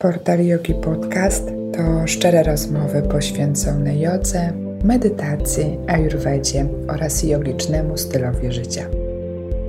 [0.00, 1.44] Portal Yogi Podcast
[1.76, 4.52] to szczere rozmowy poświęcone jodze,
[4.84, 8.86] medytacji, ayurvedzie oraz jogicznemu stylowi życia.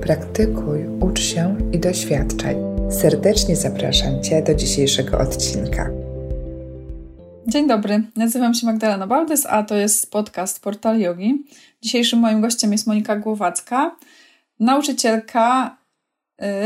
[0.00, 2.56] Praktykuj, ucz się i doświadczaj.
[2.90, 5.90] Serdecznie zapraszam Cię do dzisiejszego odcinka.
[7.46, 11.44] Dzień dobry, nazywam się Magdalena Baldys, a to jest podcast Portal Yogi.
[11.82, 13.96] Dzisiejszym moim gościem jest Monika Głowacka,
[14.60, 15.76] nauczycielka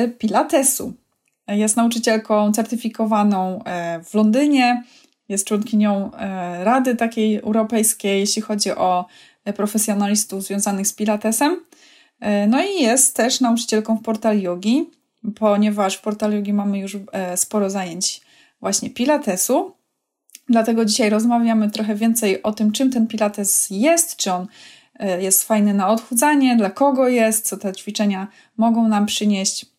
[0.05, 1.06] y, Pilatesu.
[1.49, 4.83] Jest nauczycielką certyfikowaną e, w Londynie,
[5.29, 9.07] jest członkinią e, Rady takiej europejskiej, jeśli chodzi o
[9.45, 11.61] e, profesjonalistów związanych z Pilatesem.
[12.49, 14.91] No i jest też nauczycielką w Portal Yogi,
[15.35, 16.97] ponieważ w Portal Yogi mamy już
[17.37, 18.21] sporo zajęć
[18.61, 19.73] właśnie Pilatesu.
[20.49, 24.47] Dlatego dzisiaj rozmawiamy trochę więcej o tym, czym ten Pilates jest, czy on
[25.19, 29.76] jest fajny na odchudzanie, dla kogo jest, co te ćwiczenia mogą nam przynieść.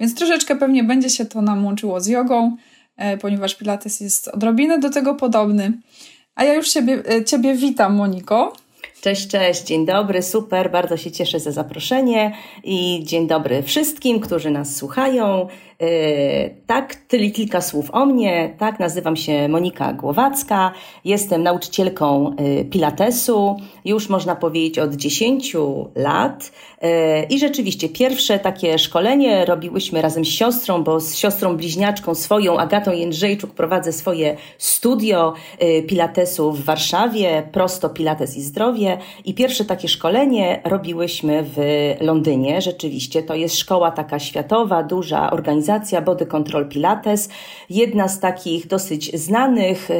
[0.00, 2.56] Więc troszeczkę pewnie będzie się to nam łączyło z jogą,
[2.96, 5.72] e, ponieważ Pilates jest odrobinę do tego podobny.
[6.34, 8.52] A ja już ciebie, e, ciebie witam, Moniko.
[9.00, 12.32] Cześć, cześć, dzień dobry, super, bardzo się cieszę za zaproszenie
[12.64, 15.48] i dzień dobry wszystkim, którzy nas słuchają.
[15.84, 18.54] E, tak, tyle kilka słów o mnie.
[18.58, 20.72] Tak, nazywam się Monika Głowacka.
[21.04, 25.56] Jestem nauczycielką e, Pilatesu, już można powiedzieć od 10
[25.94, 26.52] lat.
[26.80, 32.58] E, I rzeczywiście pierwsze takie szkolenie robiłyśmy razem z siostrą, bo z siostrą bliźniaczką swoją,
[32.58, 35.34] Agatą Jędrzejczuk, prowadzę swoje studio
[35.88, 38.98] Pilatesu w Warszawie, prosto Pilates i zdrowie.
[39.24, 41.58] I pierwsze takie szkolenie robiłyśmy w
[42.00, 42.60] Londynie.
[42.60, 47.28] Rzeczywiście to jest szkoła taka światowa, duża organizacja organizacja Body Control Pilates,
[47.70, 49.94] jedna z takich dosyć znanych, y,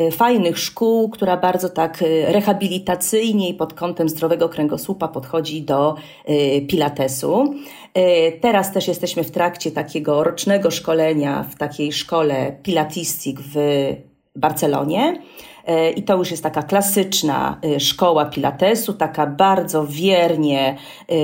[0.00, 5.94] y, fajnych szkół, która bardzo tak y, rehabilitacyjnie i pod kątem zdrowego kręgosłupa podchodzi do
[6.68, 7.54] Pilatesu.
[8.40, 13.54] Teraz też jesteśmy w trakcie takiego rocznego szkolenia w takiej szkole Pilatistic w
[14.36, 15.22] Barcelonie.
[15.66, 20.76] E, I to już jest taka klasyczna e, szkoła Pilatesu, taka bardzo wiernie
[21.08, 21.14] e,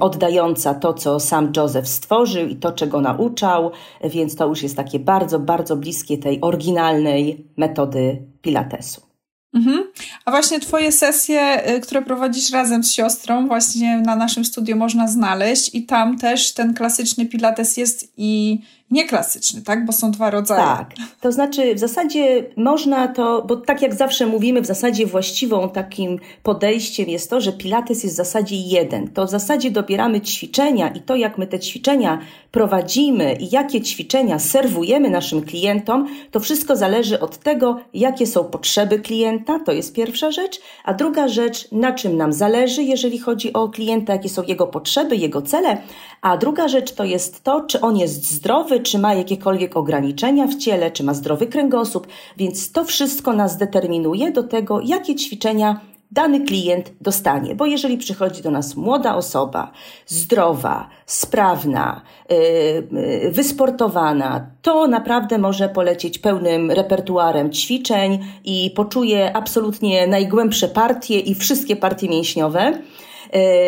[0.00, 3.70] oddająca to, co sam Joseph stworzył i to, czego nauczał,
[4.04, 9.12] więc to już jest takie bardzo, bardzo bliskie tej oryginalnej metody Pilatesu.
[9.54, 9.84] Mhm.
[10.24, 15.74] A właśnie Twoje sesje, które prowadzisz razem z siostrą, właśnie na naszym studiu można znaleźć,
[15.74, 18.60] i tam też ten klasyczny Pilates jest i
[18.92, 19.86] nieklasyczny, tak?
[19.86, 20.62] Bo są dwa rodzaje.
[20.62, 20.90] Tak.
[21.20, 26.18] To znaczy, w zasadzie można to, bo tak jak zawsze mówimy, w zasadzie właściwą takim
[26.42, 29.08] podejściem jest to, że Pilates jest w zasadzie jeden.
[29.08, 32.18] To w zasadzie dobieramy ćwiczenia i to, jak my te ćwiczenia
[32.50, 38.98] prowadzimy i jakie ćwiczenia serwujemy naszym klientom, to wszystko zależy od tego, jakie są potrzeby
[38.98, 43.68] klienta, to jest pierwsza rzecz, a druga rzecz, na czym nam zależy, jeżeli chodzi o
[43.68, 45.82] klienta, jakie są jego potrzeby, jego cele,
[46.22, 50.54] a druga rzecz to jest to, czy on jest zdrowy, czy ma jakiekolwiek ograniczenia w
[50.54, 52.06] ciele, czy ma zdrowy kręgosłup,
[52.36, 55.80] więc to wszystko nas determinuje do tego, jakie ćwiczenia
[56.12, 57.54] dany klient dostanie.
[57.54, 59.72] Bo jeżeli przychodzi do nas młoda osoba,
[60.06, 70.68] zdrowa, sprawna, yy, wysportowana, to naprawdę może polecieć pełnym repertuarem ćwiczeń i poczuje absolutnie najgłębsze
[70.68, 72.72] partie i wszystkie partie mięśniowe.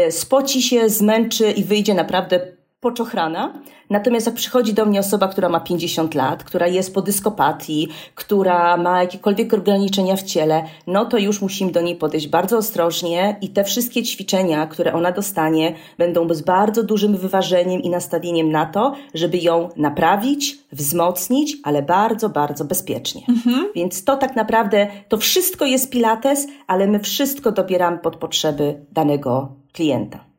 [0.04, 2.53] Yy, spoci się, zmęczy i wyjdzie naprawdę
[2.84, 3.52] poczochrana.
[3.90, 8.76] Natomiast jak przychodzi do mnie osoba, która ma 50 lat, która jest po dyskopatii, która
[8.76, 13.48] ma jakiekolwiek ograniczenia w ciele, no to już musimy do niej podejść bardzo ostrożnie i
[13.48, 18.94] te wszystkie ćwiczenia, które ona dostanie, będą z bardzo dużym wyważeniem i nastawieniem na to,
[19.14, 23.22] żeby ją naprawić, wzmocnić, ale bardzo, bardzo bezpiecznie.
[23.28, 23.66] Mhm.
[23.74, 29.48] Więc to tak naprawdę, to wszystko jest Pilates, ale my wszystko dobieramy pod potrzeby danego
[29.72, 30.33] klienta.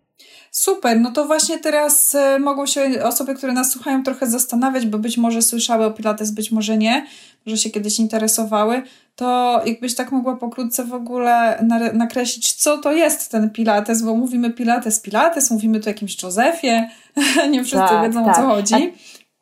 [0.56, 4.98] Super, no to właśnie teraz e, mogą się osoby, które nas słuchają, trochę zastanawiać, bo
[5.00, 7.06] być może słyszały o Pilates, być może nie,
[7.46, 8.82] że się kiedyś interesowały.
[9.16, 14.52] To jakbyś tak mogła pokrótce w ogóle nakreślić, co to jest ten Pilates, bo mówimy
[14.52, 16.90] Pilates, Pilates, mówimy tu o jakimś Josephie,
[17.52, 18.34] nie wszyscy tak, wiedzą tak.
[18.34, 18.76] o co chodzi.
[18.76, 18.80] A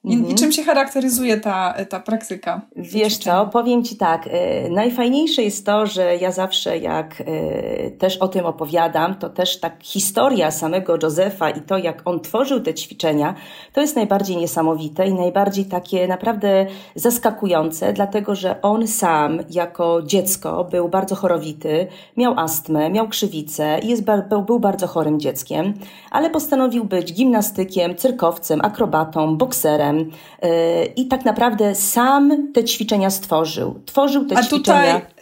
[0.03, 0.31] i, mhm.
[0.31, 2.61] I, czym się charakteryzuje ta, ta praktyka?
[2.75, 8.17] Wiesz co, powiem Ci tak, y, najfajniejsze jest to, że ja zawsze jak y, też
[8.17, 12.73] o tym opowiadam, to też tak historia samego Józefa i to, jak on tworzył te
[12.73, 13.35] ćwiczenia,
[13.73, 16.65] to jest najbardziej niesamowite i najbardziej takie naprawdę
[16.95, 23.87] zaskakujące, dlatego że on sam jako dziecko był bardzo chorowity, miał astmę, miał krzywicę i
[23.87, 24.03] jest,
[24.45, 25.73] był bardzo chorym dzieckiem,
[26.11, 33.79] ale postanowił być gimnastykiem, cyrkowcem, akrobatą, bokserem, Y, i tak naprawdę sam te ćwiczenia stworzył.
[33.85, 34.59] Tworzył te A ćwiczenia.
[34.59, 35.13] Tutaj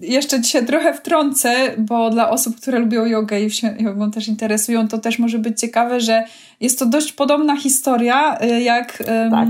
[0.00, 4.88] jeszcze się trochę wtrącę, bo dla osób, które lubią jogę i się jogą też interesują,
[4.88, 6.24] to też może być ciekawe, że
[6.60, 9.48] jest to dość podobna historia y, jak tak.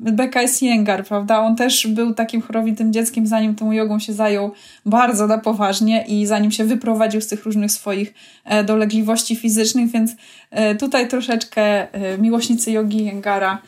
[0.00, 1.40] Becca Siengar, prawda?
[1.40, 4.50] On też był takim chorowitym dzieckiem, zanim tą jogą się zajął
[4.86, 8.14] bardzo na poważnie i zanim się wyprowadził z tych różnych swoich
[8.44, 10.16] e, dolegliwości fizycznych, więc
[10.50, 13.62] e, tutaj troszeczkę e, miłośnicy jogi Jengara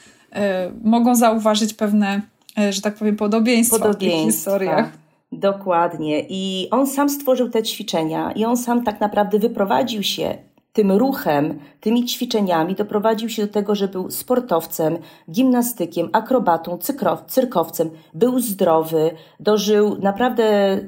[0.82, 2.22] mogą zauważyć pewne,
[2.70, 4.20] że tak powiem, podobieństwa, podobieństwa.
[4.20, 4.92] w tych historiach.
[5.32, 6.24] Dokładnie.
[6.28, 10.38] I on sam stworzył te ćwiczenia i on sam tak naprawdę wyprowadził się
[10.72, 14.99] tym ruchem, tymi ćwiczeniami doprowadził się do tego, że był sportowcem,
[15.31, 16.78] gimnastykiem, akrobatą,
[17.26, 20.78] cyrkowcem, był zdrowy, dożył naprawdę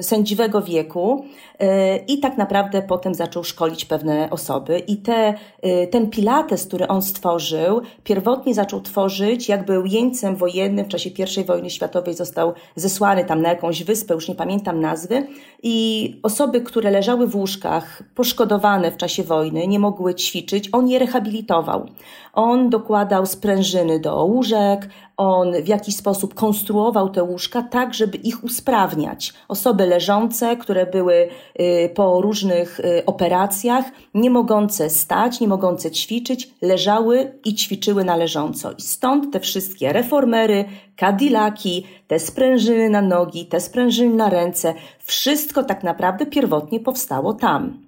[0.00, 1.24] sędziwego wieku
[1.58, 4.78] e, i tak naprawdę potem zaczął szkolić pewne osoby.
[4.78, 10.84] I te, e, ten pilates, który on stworzył, pierwotnie zaczął tworzyć, jak był jeńcem wojennym
[10.84, 11.10] w czasie
[11.40, 15.26] I wojny światowej, został zesłany tam na jakąś wyspę, już nie pamiętam nazwy,
[15.62, 20.98] i osoby, które leżały w łóżkach, poszkodowane w czasie wojny, nie mogły ćwiczyć, on je
[20.98, 21.86] rehabilitował.
[22.32, 28.44] On dokładał sprężyny do łóżek, on w jakiś sposób konstruował te łóżka tak, żeby ich
[28.44, 29.34] usprawniać.
[29.48, 31.28] Osoby leżące, które były
[31.60, 33.84] y, po różnych y, operacjach,
[34.14, 38.72] nie mogące stać, nie mogące ćwiczyć, leżały i ćwiczyły na leżąco.
[38.72, 40.64] I stąd te wszystkie reformery,
[40.96, 44.74] kadilaki, te sprężyny na nogi, te sprężyny na ręce,
[45.04, 47.78] wszystko tak naprawdę pierwotnie powstało tam.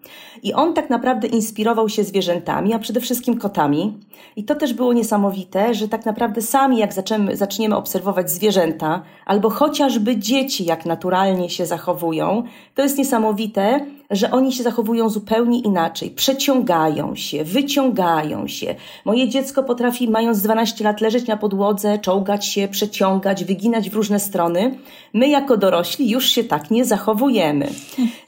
[0.42, 3.98] I on tak naprawdę inspirował się zwierzętami, a przede wszystkim kotami.
[4.36, 6.94] I to też było niesamowite, że tak naprawdę sami, jak
[7.32, 12.42] zaczniemy, obserwować zwierzęta, albo chociażby dzieci, jak naturalnie się zachowują,
[12.74, 16.10] to jest niesamowite, że oni się zachowują zupełnie inaczej.
[16.10, 18.74] Przeciągają się, wyciągają się.
[19.04, 24.20] Moje dziecko potrafi, mając 12 lat, leżeć na podłodze, czołgać się, przeciągać, wyginać w różne
[24.20, 24.78] strony.
[25.14, 27.68] My, jako dorośli, już się tak nie zachowujemy.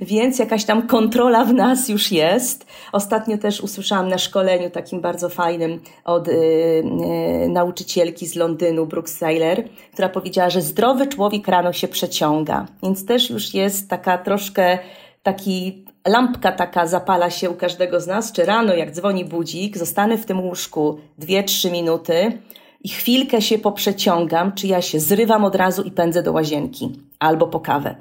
[0.01, 2.67] Więc jakaś tam kontrola w nas już jest.
[2.93, 9.19] Ostatnio też usłyszałam na szkoleniu takim bardzo fajnym od yy, yy, nauczycielki z Londynu, Brooks
[9.19, 9.63] Taylor,
[9.93, 12.67] która powiedziała, że zdrowy człowiek rano się przeciąga.
[12.83, 14.79] Więc też już jest taka troszkę
[15.23, 20.19] taki lampka taka zapala się u każdego z nas, czy rano jak dzwoni budzik, zostanę
[20.19, 22.39] w tym łóżku dwie, trzy minuty
[22.81, 27.47] i chwilkę się poprzeciągam, czy ja się zrywam od razu i pędzę do łazienki albo
[27.47, 27.97] po kawę.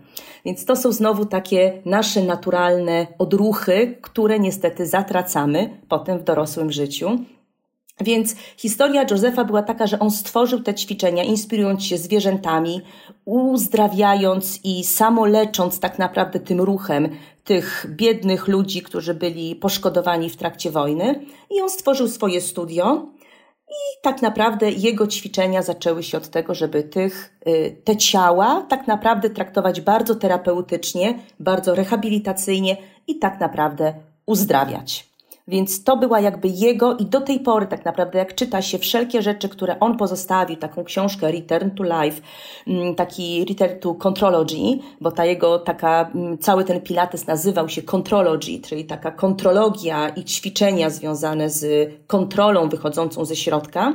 [0.46, 7.10] Więc to są znowu takie nasze naturalne odruchy, które niestety zatracamy potem w dorosłym życiu.
[8.02, 12.82] Więc historia Józefa była taka, że on stworzył te ćwiczenia, inspirując się zwierzętami,
[13.26, 17.10] uzdrawiając i samolecząc tak naprawdę tym ruchem
[17.44, 21.26] tych biednych ludzi, którzy byli poszkodowani w trakcie wojny.
[21.50, 23.06] I on stworzył swoje studio.
[23.70, 28.88] I tak naprawdę jego ćwiczenia zaczęły się od tego, żeby tych, y, te ciała tak
[28.88, 33.94] naprawdę traktować bardzo terapeutycznie, bardzo rehabilitacyjnie i tak naprawdę
[34.26, 35.09] uzdrawiać.
[35.50, 39.22] Więc to była jakby jego i do tej pory tak naprawdę jak czyta się wszelkie
[39.22, 42.22] rzeczy, które on pozostawił, taką książkę Return to Life,
[42.68, 47.82] mm, taki Return to Contrology, bo ta jego taka, mm, cały ten pilates nazywał się
[47.82, 53.94] Contrology, czyli taka kontrologia i ćwiczenia związane z kontrolą wychodzącą ze środka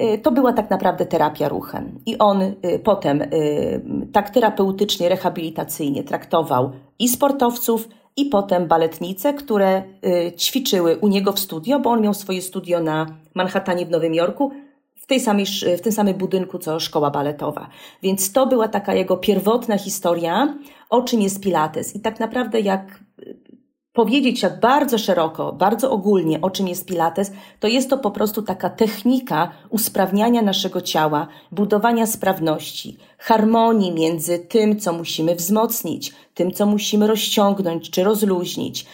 [0.00, 1.98] y, to była tak naprawdę terapia ruchem.
[2.06, 2.54] I on y,
[2.84, 11.08] potem y, tak terapeutycznie, rehabilitacyjnie traktował i sportowców, i potem baletnice, które y, ćwiczyły u
[11.08, 14.52] niego w studio, bo on miał swoje studio na Manhattanie w Nowym Jorku,
[14.94, 15.46] w, tej samej,
[15.78, 17.68] w tym samym budynku co szkoła baletowa.
[18.02, 20.54] Więc to była taka jego pierwotna historia,
[20.90, 21.96] o czym jest Pilates.
[21.96, 23.00] I tak naprawdę jak
[23.98, 28.42] powiedzieć tak bardzo szeroko, bardzo ogólnie, o czym jest Pilates, to jest to po prostu
[28.42, 36.66] taka technika usprawniania naszego ciała, budowania sprawności, harmonii między tym, co musimy wzmocnić, tym, co
[36.66, 38.86] musimy rozciągnąć czy rozluźnić,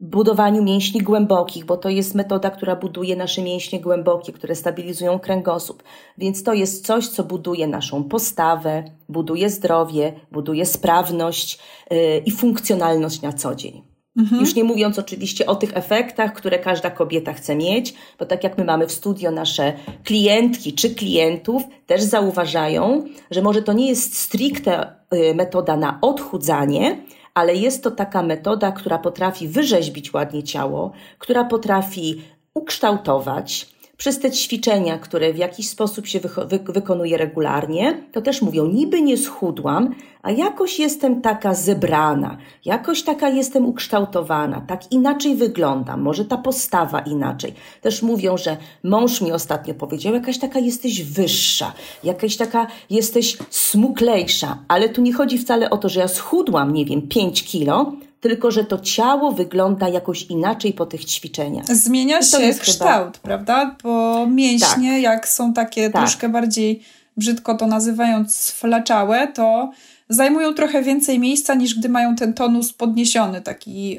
[0.00, 5.82] budowaniu mięśni głębokich, bo to jest metoda, która buduje nasze mięśnie głębokie, które stabilizują kręgosłup.
[6.18, 11.58] Więc to jest coś, co buduje naszą postawę, buduje zdrowie, buduje sprawność
[11.90, 13.91] yy, i funkcjonalność na co dzień.
[14.16, 14.40] Mhm.
[14.40, 18.58] Już nie mówiąc oczywiście o tych efektach, które każda kobieta chce mieć, bo tak jak
[18.58, 19.72] my mamy w studio nasze
[20.04, 27.04] klientki czy klientów, też zauważają, że może to nie jest stricte y, metoda na odchudzanie,
[27.34, 32.22] ale jest to taka metoda, która potrafi wyrzeźbić ładnie ciało, która potrafi
[32.54, 38.66] ukształtować, przez te ćwiczenia, które w jakiś sposób się wy wykonuje regularnie, to też mówią,
[38.66, 46.02] niby nie schudłam, a jakoś jestem taka zebrana, jakoś taka jestem ukształtowana, tak inaczej wyglądam,
[46.02, 47.54] może ta postawa inaczej.
[47.80, 51.72] Też mówią, że mąż mi ostatnio powiedział, jakaś taka jesteś wyższa,
[52.04, 56.84] jakaś taka jesteś smuklejsza, ale tu nie chodzi wcale o to, że ja schudłam, nie
[56.84, 57.92] wiem, 5 kilo,
[58.22, 61.66] tylko że to ciało wygląda jakoś inaczej po tych ćwiczeniach.
[61.66, 63.22] Zmienia się kształt, chyba...
[63.22, 63.76] prawda?
[63.82, 65.02] Bo mięśnie, tak.
[65.02, 66.02] jak są takie tak.
[66.02, 66.82] troszkę bardziej,
[67.16, 69.70] brzydko to nazywając, sflaczałe, to
[70.08, 73.98] zajmują trochę więcej miejsca niż gdy mają ten tonus podniesiony, taki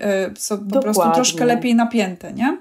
[0.49, 0.81] po Dokładnie.
[0.81, 2.57] prostu troszkę lepiej napięte, nie?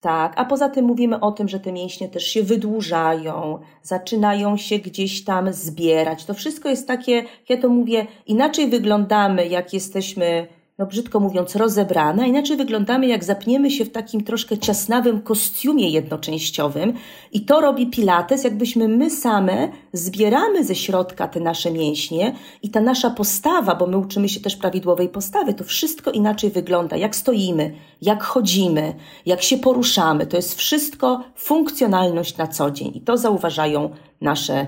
[0.00, 4.78] Tak, a poza tym mówimy o tym, że te mięśnie też się wydłużają, zaczynają się
[4.78, 6.24] gdzieś tam zbierać.
[6.24, 10.46] To wszystko jest takie, ja to mówię, inaczej wyglądamy, jak jesteśmy
[10.78, 16.92] no brzydko mówiąc, rozebrana, inaczej wyglądamy, jak zapniemy się w takim troszkę ciasnawym kostiumie jednoczęściowym
[17.32, 22.80] i to robi Pilates, jakbyśmy my same zbieramy ze środka te nasze mięśnie i ta
[22.80, 27.74] nasza postawa, bo my uczymy się też prawidłowej postawy, to wszystko inaczej wygląda, jak stoimy,
[28.02, 28.94] jak chodzimy,
[29.26, 30.26] jak się poruszamy.
[30.26, 34.66] To jest wszystko funkcjonalność na co dzień i to zauważają nasze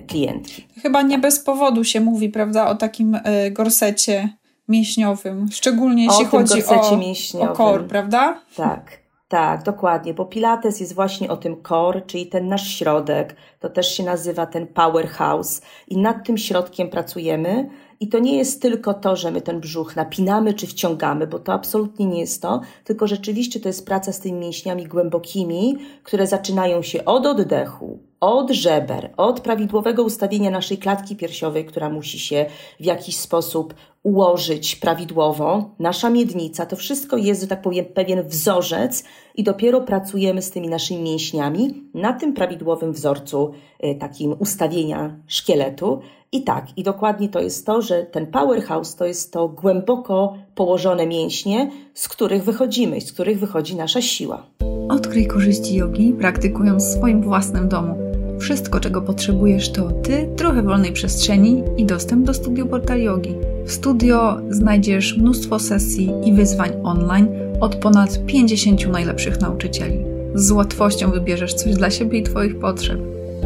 [0.00, 0.66] y, klientki.
[0.82, 4.38] Chyba nie bez powodu się mówi, prawda, o takim y, gorsecie
[4.68, 8.40] mięśniowym, szczególnie jeśli chodzi o, o core, prawda?
[8.56, 9.08] Tak.
[9.28, 13.96] Tak, dokładnie, bo Pilates jest właśnie o tym core, czyli ten nasz środek, to też
[13.96, 17.70] się nazywa ten powerhouse i nad tym środkiem pracujemy.
[18.00, 21.52] I to nie jest tylko to, że my ten brzuch napinamy czy wciągamy, bo to
[21.52, 26.82] absolutnie nie jest to, tylko rzeczywiście to jest praca z tymi mięśniami głębokimi, które zaczynają
[26.82, 32.46] się od oddechu, od żeber, od prawidłowego ustawienia naszej klatki piersiowej, która musi się
[32.80, 39.04] w jakiś sposób ułożyć prawidłowo, nasza miednica, to wszystko jest, że tak powiem, pewien wzorzec
[39.34, 43.50] i dopiero pracujemy z tymi naszymi mięśniami na tym prawidłowym wzorcu
[43.84, 46.00] y, takim ustawienia szkieletu.
[46.32, 51.06] I tak, i dokładnie to jest to, że ten powerhouse to jest to głęboko położone
[51.06, 54.46] mięśnie, z których wychodzimy, z których wychodzi nasza siła.
[54.88, 58.07] Odkryj korzyści jogi, praktykując w swoim własnym domu.
[58.38, 63.34] Wszystko, czego potrzebujesz, to ty, trochę wolnej przestrzeni i dostęp do studio Portal Yogi.
[63.64, 67.28] W studio znajdziesz mnóstwo sesji i wyzwań online
[67.60, 70.04] od ponad 50 najlepszych nauczycieli.
[70.34, 72.98] Z łatwością wybierzesz coś dla siebie i Twoich potrzeb.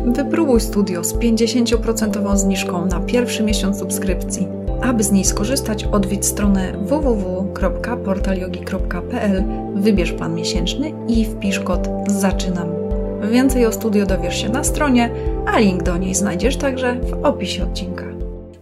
[0.07, 4.47] Wypróbuj studio z 50% zniżką na pierwszy miesiąc subskrypcji.
[4.83, 9.45] Aby z niej skorzystać, odwiedź stronę www.portalyogi.pl,
[9.75, 12.82] wybierz plan miesięczny i wpisz kod ZAczynam
[13.31, 15.11] Więcej o studio dowiesz się na stronie,
[15.47, 18.05] a link do niej znajdziesz także w opisie odcinka.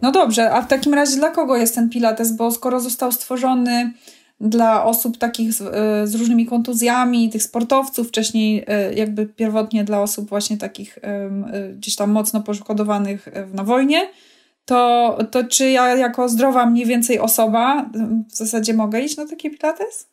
[0.03, 2.33] No dobrze, a w takim razie dla kogo jest ten Pilates?
[2.33, 3.93] Bo skoro został stworzony
[4.41, 10.03] dla osób takich z, e, z, różnymi kontuzjami, tych sportowców, wcześniej e, jakby pierwotnie dla
[10.03, 11.31] osób właśnie takich e,
[11.75, 14.09] gdzieś tam mocno poszkodowanych na wojnie,
[14.65, 17.91] to, to czy ja jako zdrowa mniej więcej osoba
[18.29, 20.10] w zasadzie mogę iść na taki pilates?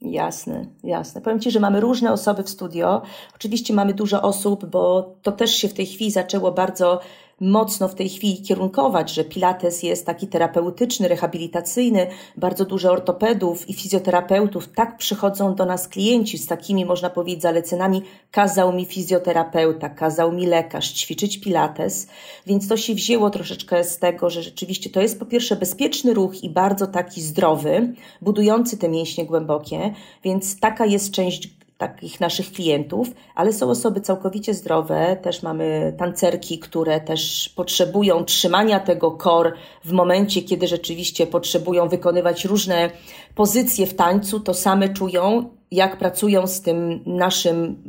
[0.00, 1.20] Jasne, jasne.
[1.20, 3.02] Powiem Ci, że mamy różne osoby w studio.
[3.34, 7.00] Oczywiście mamy dużo osób, bo to też się w tej chwili zaczęło bardzo
[7.40, 12.06] mocno w tej chwili kierunkować, że Pilates jest taki terapeutyczny, rehabilitacyjny.
[12.36, 18.02] Bardzo dużo ortopedów i fizjoterapeutów tak przychodzą do nas klienci z takimi, można powiedzieć, zalecenami.
[18.30, 22.08] Kazał mi fizjoterapeuta, kazał mi lekarz ćwiczyć Pilates,
[22.46, 26.44] więc to się wzięło troszeczkę z tego, że rzeczywiście to jest po pierwsze bezpieczny ruch
[26.44, 33.08] i bardzo taki zdrowy, budujący te mięśnie głębokie, więc taka jest część takich naszych klientów,
[33.34, 35.16] ale są osoby całkowicie zdrowe.
[35.22, 39.54] Też mamy tancerki, które też potrzebują trzymania tego kor
[39.84, 42.90] w momencie, kiedy rzeczywiście potrzebują wykonywać różne
[43.34, 47.82] pozycje w tańcu, to same czują, jak pracują z tym naszym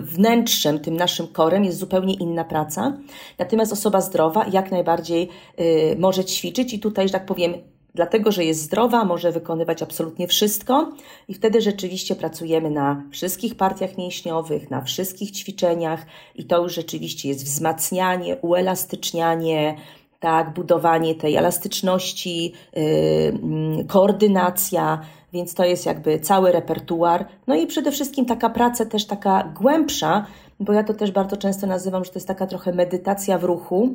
[0.00, 2.98] wnętrzem, tym naszym korem, jest zupełnie inna praca.
[3.38, 5.28] Natomiast osoba zdrowa jak najbardziej
[5.60, 7.54] y, może ćwiczyć i tutaj, że tak powiem,
[7.94, 10.92] dlatego że jest zdrowa, może wykonywać absolutnie wszystko
[11.28, 17.28] i wtedy rzeczywiście pracujemy na wszystkich partiach mięśniowych, na wszystkich ćwiczeniach i to już rzeczywiście
[17.28, 19.76] jest wzmacnianie, uelastycznianie,
[20.20, 25.00] tak, budowanie tej elastyczności, yy, koordynacja,
[25.32, 27.26] więc to jest jakby cały repertuar.
[27.46, 30.26] No i przede wszystkim taka praca też taka głębsza,
[30.60, 33.94] bo ja to też bardzo często nazywam, że to jest taka trochę medytacja w ruchu,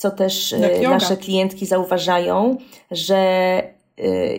[0.00, 2.56] co też e, nasze klientki zauważają,
[2.90, 3.62] że e,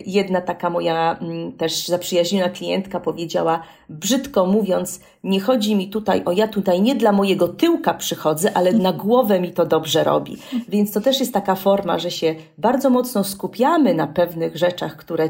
[0.06, 6.32] jedna taka moja mm, też zaprzyjaźniona klientka powiedziała, brzydko mówiąc, nie chodzi mi tutaj o
[6.32, 10.36] ja tutaj nie dla mojego tyłka przychodzę, ale na głowę mi to dobrze robi.
[10.68, 15.28] Więc to też jest taka forma, że się bardzo mocno skupiamy na pewnych rzeczach, które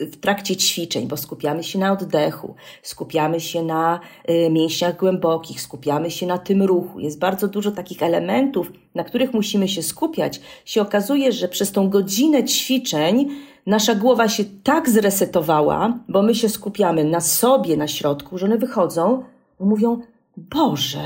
[0.00, 4.00] w trakcie ćwiczeń, bo skupiamy się na oddechu, skupiamy się na
[4.30, 7.00] y, mięśniach głębokich, skupiamy się na tym ruchu.
[7.00, 10.40] Jest bardzo dużo takich elementów, na których musimy się skupiać.
[10.64, 13.28] Się okazuje, że przez tą godzinę ćwiczeń
[13.66, 18.58] nasza głowa się tak zresetowała, bo my się skupiamy na sobie, na środku, że one
[18.58, 19.22] wychodzą
[19.60, 20.00] i mówią:
[20.36, 21.02] Boże,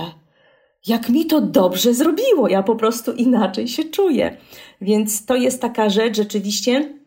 [0.87, 4.37] jak mi to dobrze zrobiło, ja po prostu inaczej się czuję.
[4.80, 7.01] Więc to jest taka rzecz rzeczywiście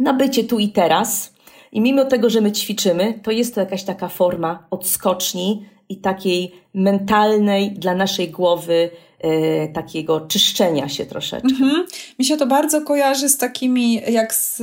[0.00, 1.32] na bycie tu i teraz.
[1.72, 6.52] I mimo tego, że my ćwiczymy, to jest to jakaś taka forma odskoczni i takiej
[6.74, 11.48] mentalnej dla naszej głowy e, takiego czyszczenia się troszeczkę.
[11.48, 11.86] Mhm.
[12.18, 14.62] Mi się to bardzo kojarzy z takimi, jak z,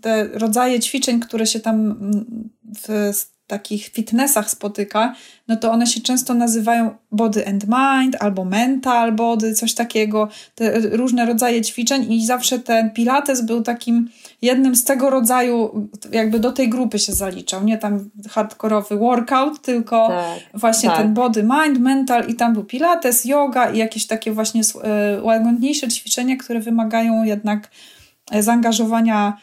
[0.00, 1.96] te rodzaje ćwiczeń, które się tam
[2.88, 3.12] w
[3.52, 5.14] takich fitnessach spotyka,
[5.48, 10.80] no to one się często nazywają body and mind albo mental body, coś takiego, te
[10.80, 14.08] różne rodzaje ćwiczeń i zawsze ten pilates był takim
[14.42, 20.08] jednym z tego rodzaju, jakby do tej grupy się zaliczał, nie tam hardkorowy workout, tylko
[20.08, 20.98] tak, właśnie tak.
[20.98, 25.88] ten body, mind, mental i tam był pilates, yoga i jakieś takie właśnie e, łagodniejsze
[25.88, 27.70] ćwiczenia, które wymagają jednak
[28.30, 29.36] e, zaangażowania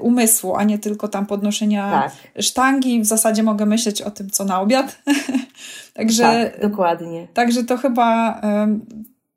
[0.00, 2.42] umysłu, a nie tylko tam podnoszenia tak.
[2.42, 3.00] sztangi.
[3.00, 5.02] W zasadzie mogę myśleć o tym, co na obiad.
[5.94, 7.28] także, tak, dokładnie.
[7.34, 8.40] Także to chyba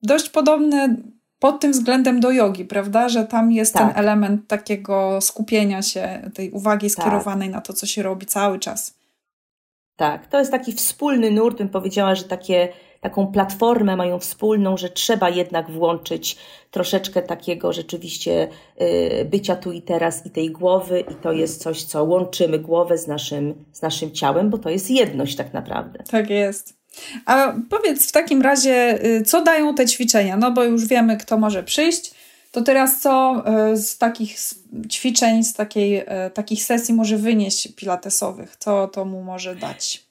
[0.04, 0.96] dość podobne
[1.40, 3.10] pod tym względem do jogi, prawda?
[3.10, 3.82] Że tam jest tak.
[3.82, 6.92] ten element takiego skupienia się, tej uwagi tak.
[6.92, 8.94] skierowanej na to, co się robi cały czas.
[9.96, 12.70] Tak, to jest taki wspólny nurt, bym powiedziała, że takie
[13.04, 16.38] taką platformę mają wspólną, że trzeba jednak włączyć
[16.72, 18.48] troszeczkę takiego rzeczywiście
[18.82, 22.98] y, bycia tu i teraz i tej głowy i to jest coś, co łączymy głowę
[22.98, 26.04] z naszym, z naszym ciałem, bo to jest jedność tak naprawdę.
[26.12, 26.74] Tak jest.
[27.26, 30.38] A powiedz w takim razie, y, co dają te ćwiczenia?
[30.38, 32.14] No bo już wiemy, kto może przyjść.
[32.52, 33.44] To teraz co
[33.74, 34.38] y, z takich
[34.90, 38.56] ćwiczeń, z takiej, takich sesji może wynieść pilatesowych?
[38.60, 40.03] Co to mu może dać?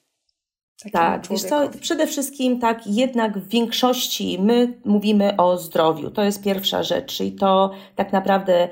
[0.92, 6.10] Tak, wiesz co, przede wszystkim tak, jednak w większości my mówimy o zdrowiu.
[6.10, 8.68] To jest pierwsza rzecz i to tak naprawdę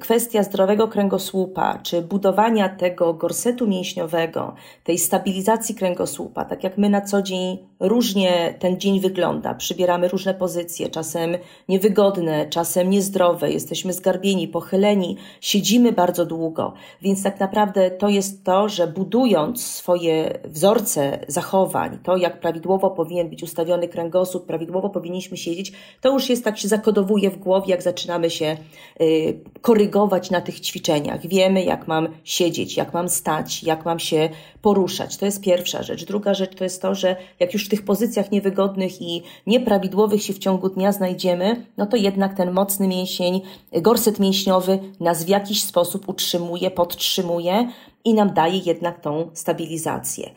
[0.00, 4.54] kwestia zdrowego kręgosłupa, czy budowania tego gorsetu mięśniowego,
[4.84, 10.34] tej stabilizacji kręgosłupa, tak jak my na co dzień różnie ten dzień wygląda, przybieramy różne
[10.34, 11.30] pozycje, czasem
[11.68, 18.68] niewygodne, czasem niezdrowe, jesteśmy zgarbieni, pochyleni, siedzimy bardzo długo, więc tak naprawdę to jest to,
[18.68, 25.72] że budując swoje wzorce zachowań, to jak prawidłowo powinien być ustawiony kręgosłup, prawidłowo powinniśmy siedzieć,
[26.00, 28.56] to już jest tak się zakodowuje w głowie, jak zaczynamy się
[29.00, 31.26] y, korygować na tych ćwiczeniach.
[31.26, 34.28] Wiemy, jak mam siedzieć, jak mam stać, jak mam się
[34.62, 35.16] poruszać.
[35.16, 36.04] To jest pierwsza rzecz.
[36.04, 40.32] Druga rzecz to jest to, że jak już w tych pozycjach niewygodnych i nieprawidłowych się
[40.32, 43.40] w ciągu dnia znajdziemy, no to jednak ten mocny mięsień,
[43.72, 47.68] gorset mięśniowy nas w jakiś sposób utrzymuje, podtrzymuje
[48.04, 50.30] i nam daje jednak tą stabilizację.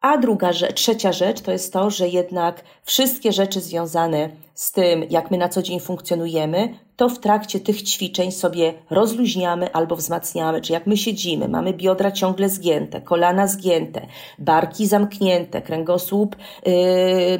[0.00, 5.04] A druga rzecz, trzecia rzecz to jest to, że jednak wszystkie rzeczy związane z tym,
[5.10, 10.60] jak my na co dzień funkcjonujemy, to w trakcie tych ćwiczeń sobie rozluźniamy albo wzmacniamy.
[10.60, 14.06] Czy jak my siedzimy, mamy biodra ciągle zgięte, kolana zgięte,
[14.38, 16.36] barki zamknięte, kręgosłup
[16.66, 17.38] yy, yy,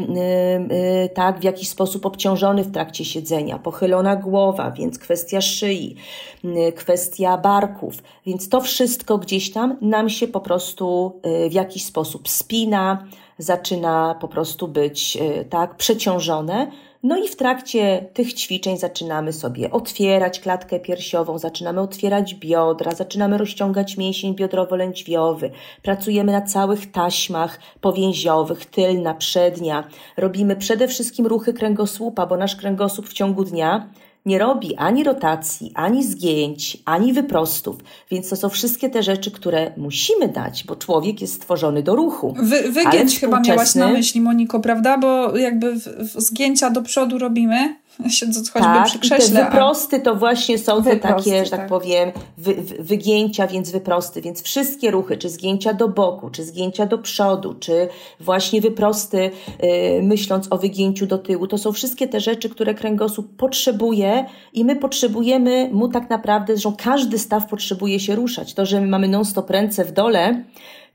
[1.01, 5.96] yy, tak w jakiś sposób obciążony w trakcie siedzenia, pochylona głowa, więc kwestia szyi,
[6.44, 7.94] yy, kwestia barków.
[8.27, 13.07] Więc to wszystko gdzieś tam nam się po prostu yy, w jakiś sposób spina,
[13.38, 16.70] zaczyna po prostu być yy, tak przeciążone
[17.02, 23.38] no i w trakcie tych ćwiczeń zaczynamy sobie otwierać klatkę piersiową, zaczynamy otwierać biodra, zaczynamy
[23.38, 25.50] rozciągać mięsień biodrowo-lędźwiowy,
[25.82, 29.84] pracujemy na całych taśmach powięziowych, tylna, przednia.
[30.16, 33.88] Robimy przede wszystkim ruchy kręgosłupa, bo nasz kręgosłup w ciągu dnia
[34.26, 37.76] nie robi ani rotacji, ani zgięć, ani wyprostów,
[38.11, 42.35] więc to są wszystkie te rzeczy, które musimy dać, bo człowiek jest stworzony do ruchu.
[42.42, 44.98] Wy, wygięć chyba miałaś na myśli, Moniko, prawda?
[44.98, 47.76] Bo jakby w, w zgięcia do przodu robimy,
[48.09, 49.40] siedząc choćby tak, przy krześle.
[49.40, 54.22] te wyprosty to właśnie są te takie, że tak, tak powiem, wy, wygięcia, więc wyprosty,
[54.22, 57.88] więc wszystkie ruchy, czy zgięcia do boku, czy zgięcia do przodu, czy
[58.20, 59.31] właśnie wyprosty,
[59.62, 64.64] yy, myśląc o wygięciu do tyłu, to są wszystkie te rzeczy, które kręgosłup potrzebuje i
[64.64, 68.55] my potrzebujemy mu tak naprawdę, że każdy staw potrzebuje się ruszać.
[68.55, 70.44] To, że my mamy non-stop ręce w dole,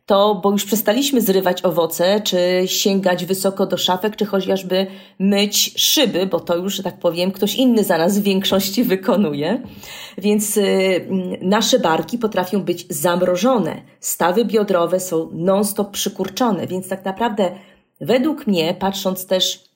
[0.08, 4.88] to bo już przestaliśmy zrywać owoce, czy sięgać wysoko do szafek, czy chociażby
[5.20, 9.62] myć szyby, bo to już, że tak powiem, ktoś inny za nas w większości wykonuje.
[10.18, 11.08] Więc y,
[11.42, 13.82] nasze barki potrafią być zamrożone.
[14.00, 17.52] Stawy biodrowe są non-stop przykurczone, więc tak naprawdę
[18.02, 19.67] według mnie, patrząc też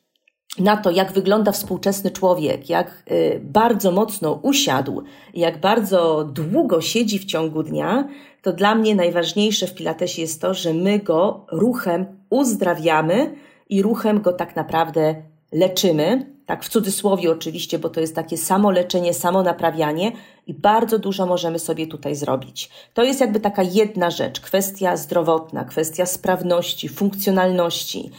[0.59, 7.19] na to, jak wygląda współczesny człowiek, jak y, bardzo mocno usiadł, jak bardzo długo siedzi
[7.19, 8.07] w ciągu dnia,
[8.41, 13.35] to dla mnie najważniejsze w Pilatesie jest to, że my go ruchem uzdrawiamy
[13.69, 15.15] i ruchem go tak naprawdę
[15.51, 16.31] leczymy.
[16.45, 20.11] Tak w cudzysłowie oczywiście, bo to jest takie samo leczenie, samo naprawianie
[20.47, 22.69] i bardzo dużo możemy sobie tutaj zrobić.
[22.93, 28.11] To jest jakby taka jedna rzecz, kwestia zdrowotna, kwestia sprawności, funkcjonalności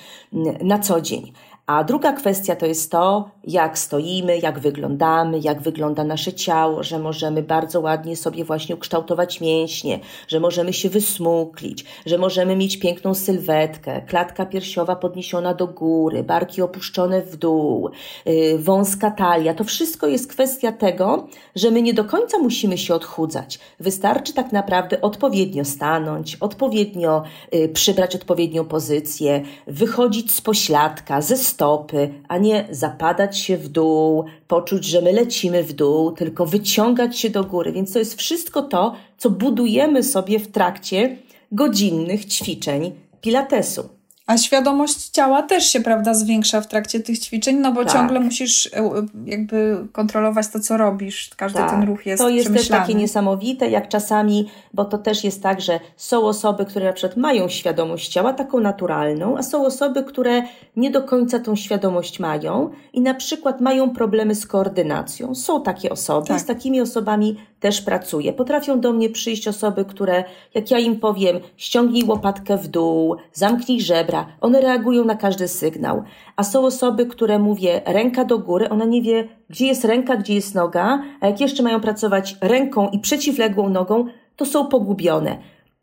[0.62, 1.33] na co dzień.
[1.73, 6.99] A druga kwestia to jest to, jak stoimy, jak wyglądamy, jak wygląda nasze ciało, że
[6.99, 13.15] możemy bardzo ładnie sobie właśnie ukształtować mięśnie, że możemy się wysmuklić, że możemy mieć piękną
[13.15, 17.91] sylwetkę, klatka piersiowa podniesiona do góry, barki opuszczone w dół,
[18.27, 19.55] yy, wąska talia.
[19.55, 23.59] To wszystko jest kwestia tego, że my nie do końca musimy się odchudzać.
[23.81, 32.11] Wystarczy tak naprawdę odpowiednio stanąć, odpowiednio yy, przybrać odpowiednią pozycję, wychodzić z pośladka, ze stopy,
[32.29, 37.31] a nie zapadać się w dół, poczuć, że my lecimy w dół, tylko wyciągać się
[37.31, 37.72] do góry.
[37.72, 41.16] Więc to jest wszystko to, co budujemy sobie w trakcie
[41.53, 43.88] godzinnych ćwiczeń Pilatesu.
[44.27, 47.93] A świadomość ciała też się, prawda, zwiększa w trakcie tych ćwiczeń, no bo tak.
[47.93, 48.93] ciągle musisz e,
[49.25, 51.31] jakby kontrolować to, co robisz.
[51.37, 51.71] Każdy tak.
[51.71, 55.61] ten ruch jest To jest też takie niesamowite, jak czasami, bo to też jest tak,
[55.61, 60.43] że są osoby, które na przykład mają świadomość ciała, taką naturalną, a są osoby, które
[60.77, 65.35] nie do końca tą świadomość mają i na przykład mają problemy z koordynacją.
[65.35, 66.41] Są takie osoby, tak.
[66.41, 68.33] z takimi osobami też pracuję.
[68.33, 73.81] Potrafią do mnie przyjść osoby, które, jak ja im powiem, ściągnij łopatkę w dół, zamknij
[73.81, 76.03] żebra, one reagują na każdy sygnał.
[76.37, 80.35] A są osoby, które mówię ręka do góry, ona nie wie, gdzie jest ręka, gdzie
[80.35, 84.05] jest noga, a jak jeszcze mają pracować ręką i przeciwległą nogą,
[84.37, 85.38] to są pogubione.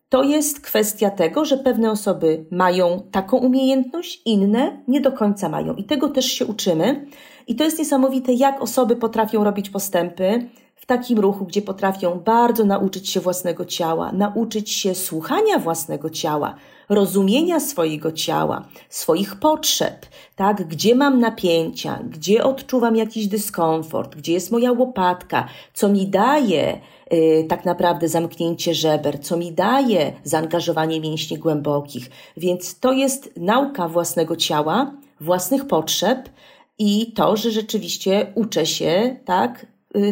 [0.09, 5.75] To jest kwestia tego, że pewne osoby mają taką umiejętność, inne nie do końca mają.
[5.75, 7.05] I tego też się uczymy.
[7.47, 10.49] I to jest niesamowite, jak osoby potrafią robić postępy,
[10.85, 16.55] takim ruchu, gdzie potrafią bardzo nauczyć się własnego ciała, nauczyć się słuchania własnego ciała,
[16.89, 24.51] rozumienia swojego ciała, swoich potrzeb, tak, gdzie mam napięcia, gdzie odczuwam jakiś dyskomfort, gdzie jest
[24.51, 26.79] moja łopatka, co mi daje
[27.11, 32.09] yy, tak naprawdę zamknięcie żeber, co mi daje zaangażowanie mięśni głębokich.
[32.37, 36.29] Więc to jest nauka własnego ciała, własnych potrzeb
[36.79, 39.65] i to, że rzeczywiście uczę się, tak,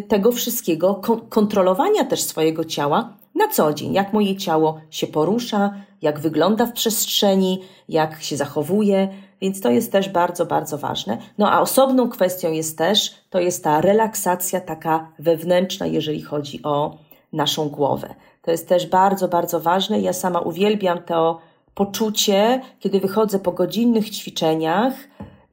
[0.08, 6.20] tego wszystkiego, kontrolowania też swojego ciała na co dzień, jak moje ciało się porusza, jak
[6.20, 9.10] wygląda w przestrzeni, jak się zachowuje,
[9.42, 11.18] więc to jest też bardzo, bardzo ważne.
[11.38, 16.98] No a osobną kwestią jest też, to jest ta relaksacja taka wewnętrzna, jeżeli chodzi o
[17.34, 18.16] naszą głowę.
[18.42, 20.00] To jest też bardzo, bardzo ważne.
[20.00, 21.40] Ja sama uwielbiam to
[21.74, 24.94] poczucie, kiedy wychodzę po godzinnych ćwiczeniach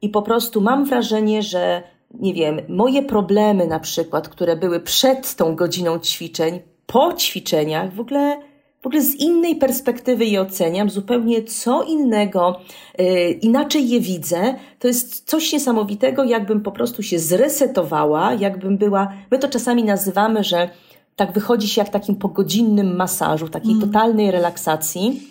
[0.01, 1.83] i po prostu mam wrażenie, że
[2.19, 7.99] nie wiem, moje problemy na przykład, które były przed tą godziną ćwiczeń, po ćwiczeniach, w
[7.99, 8.41] ogóle,
[8.81, 12.59] w ogóle z innej perspektywy je oceniam, zupełnie co innego,
[12.97, 14.55] yy, inaczej je widzę.
[14.79, 20.43] To jest coś niesamowitego, jakbym po prostu się zresetowała, jakbym była, my to czasami nazywamy,
[20.43, 20.69] że
[21.15, 23.81] tak wychodzi się jak takim pogodzinnym masażu, takiej mm.
[23.81, 25.21] totalnej relaksacji.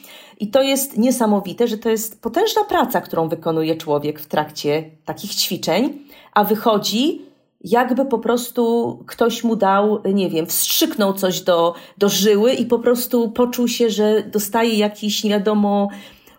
[0.40, 5.34] I to jest niesamowite, że to jest potężna praca, którą wykonuje człowiek w trakcie takich
[5.34, 5.98] ćwiczeń,
[6.34, 7.22] a wychodzi,
[7.60, 12.78] jakby po prostu ktoś mu dał, nie wiem, wstrzyknął coś do, do żyły i po
[12.78, 15.88] prostu poczuł się, że dostaje jakiś, nie wiadomo,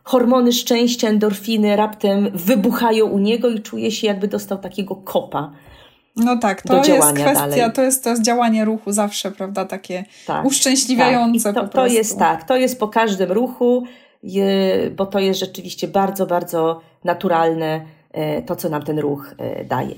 [0.03, 5.51] hormony szczęścia, endorfiny raptem wybuchają u niego i czuje się, jakby dostał takiego kopa.
[6.15, 7.73] No tak, to jest kwestia, dalej.
[7.73, 11.63] to jest, to jest działanie ruchu zawsze, prawda, takie tak, uszczęśliwiające tak.
[11.63, 13.83] to, to jest tak, to jest po każdym ruchu,
[14.95, 17.81] bo to jest rzeczywiście bardzo, bardzo naturalne
[18.45, 19.95] to, co nam ten ruch e, daje.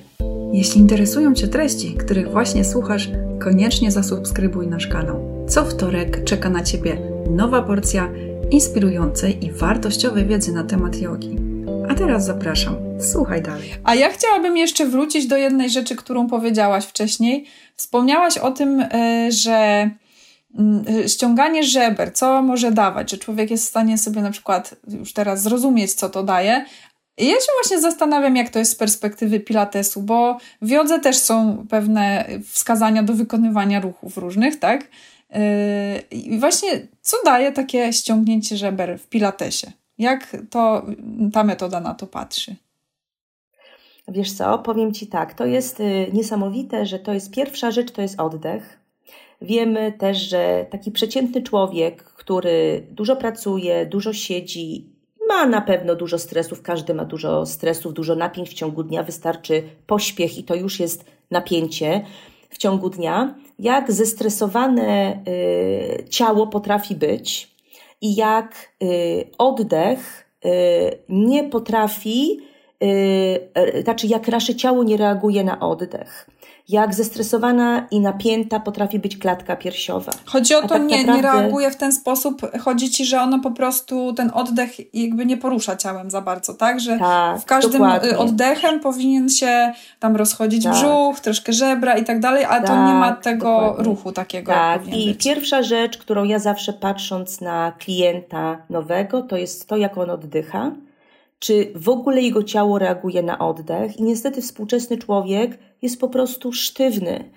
[0.54, 5.46] Jeśli interesują Cię treści, których właśnie słuchasz, koniecznie zasubskrybuj nasz kanał.
[5.50, 6.98] Co wtorek czeka na Ciebie
[7.30, 8.10] nowa porcja
[8.52, 11.38] inspirującej i wartościowej wiedzy na temat jogi.
[11.90, 13.74] A teraz zapraszam, słuchaj dalej.
[13.84, 17.46] A ja chciałabym jeszcze wrócić do jednej rzeczy, którą powiedziałaś wcześniej.
[17.76, 19.90] Wspomniałaś o tym, e, że
[20.60, 25.14] mm, ściąganie żeber, co może dawać, że człowiek jest w stanie sobie na przykład już
[25.14, 26.66] teraz zrozumieć, co to daje.
[27.18, 31.66] Ja się właśnie zastanawiam, jak to jest z perspektywy pilatesu, bo w jodze też są
[31.70, 34.88] pewne wskazania do wykonywania ruchów różnych, tak?
[35.34, 36.70] E, I właśnie
[37.02, 39.72] co daje takie ściągnięcie żeber w pilatesie?
[39.98, 40.86] Jak to
[41.34, 42.56] ta metoda na to patrzy?
[44.08, 48.02] Wiesz co, powiem Ci tak, to jest y, niesamowite, że to jest pierwsza rzecz, to
[48.02, 48.80] jest oddech.
[49.42, 54.86] Wiemy też, że taki przeciętny człowiek, który dużo pracuje, dużo siedzi,
[55.28, 59.64] ma na pewno dużo stresów, każdy ma dużo stresów, dużo napięć w ciągu dnia, wystarczy
[59.88, 62.06] pośpiech i to już jest napięcie
[62.50, 63.36] w ciągu dnia.
[63.60, 67.56] Jak zestresowane y, ciało potrafi być
[68.02, 70.50] i jak y, oddech y,
[71.10, 72.40] nie potrafi,
[72.84, 76.30] y, znaczy jak nasze ciało nie reaguje na oddech
[76.70, 80.12] jak zestresowana i napięta potrafi być klatka piersiowa.
[80.26, 81.14] Chodzi o to, tak nie, naprawdę...
[81.16, 85.38] nie reaguje w ten sposób, chodzi ci, że ona po prostu ten oddech jakby nie
[85.38, 86.80] porusza ciałem za bardzo, tak?
[86.80, 88.18] Że tak, w każdym dokładnie.
[88.18, 90.74] oddechem powinien się tam rozchodzić tak.
[90.74, 93.84] brzuch, troszkę żebra i tak dalej, ale tak, to nie ma tak, tego dokładnie.
[93.84, 94.52] ruchu takiego.
[94.52, 95.24] Tak, i być.
[95.24, 100.72] pierwsza rzecz, którą ja zawsze patrząc na klienta nowego, to jest to, jak on oddycha
[101.40, 103.98] czy w ogóle jego ciało reaguje na oddech.
[104.00, 107.30] I niestety współczesny człowiek jest po prostu sztywny.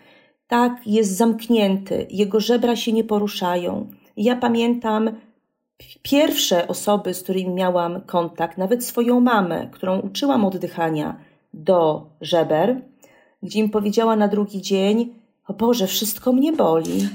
[0.49, 3.91] Tak, jest zamknięty, jego żebra się nie poruszają.
[4.17, 5.11] ja pamiętam
[6.03, 11.21] pierwsze osoby, z którymi miałam kontakt, nawet swoją mamę, którą uczyłam oddychania
[11.55, 12.81] do żeber,
[13.43, 15.15] gdzie im powiedziała na drugi dzień:
[15.51, 17.09] O Boże, wszystko mnie boli.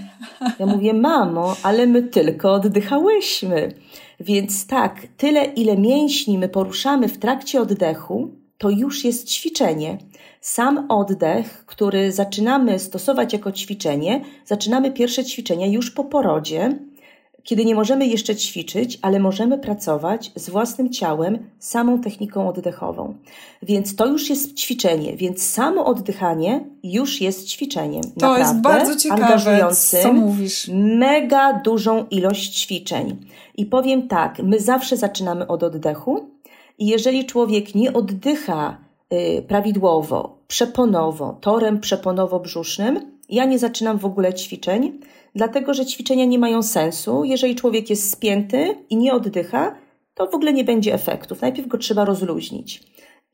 [0.59, 3.71] Ja mówię: Mamo, ale my tylko oddychałyśmy.
[4.19, 9.97] Więc tak, tyle ile mięśni my poruszamy w trakcie oddechu, to już jest ćwiczenie.
[10.41, 16.79] Sam oddech, który zaczynamy stosować jako ćwiczenie, zaczynamy pierwsze ćwiczenia już po porodzie,
[17.45, 23.15] kiedy nie możemy jeszcze ćwiczyć, ale możemy pracować z własnym ciałem, samą techniką oddechową.
[23.63, 28.03] Więc to już jest ćwiczenie, więc samo oddychanie już jest ćwiczeniem.
[28.03, 30.71] To Naprawdę jest bardzo ciekawe, angażującym, co mówisz.
[30.73, 33.25] Mega dużą ilość ćwiczeń.
[33.57, 36.29] I powiem tak, my zawsze zaczynamy od oddechu
[36.77, 38.77] i jeżeli człowiek nie oddycha
[39.13, 44.99] y, prawidłowo, przeponowo, torem przeponowo-brzusznym, ja nie zaczynam w ogóle ćwiczeń,
[45.35, 47.23] dlatego że ćwiczenia nie mają sensu.
[47.23, 49.75] Jeżeli człowiek jest spięty i nie oddycha,
[50.13, 51.41] to w ogóle nie będzie efektów.
[51.41, 52.83] Najpierw go trzeba rozluźnić.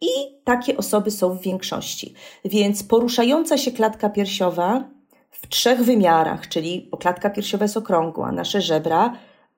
[0.02, 0.10] I
[0.44, 2.14] takie osoby są w większości.
[2.46, 4.84] Więc poruszająca się klatka piersiowa
[5.32, 9.18] w trzech wymiarach, czyli klatka piersiowa jest okrągła, nasze żebra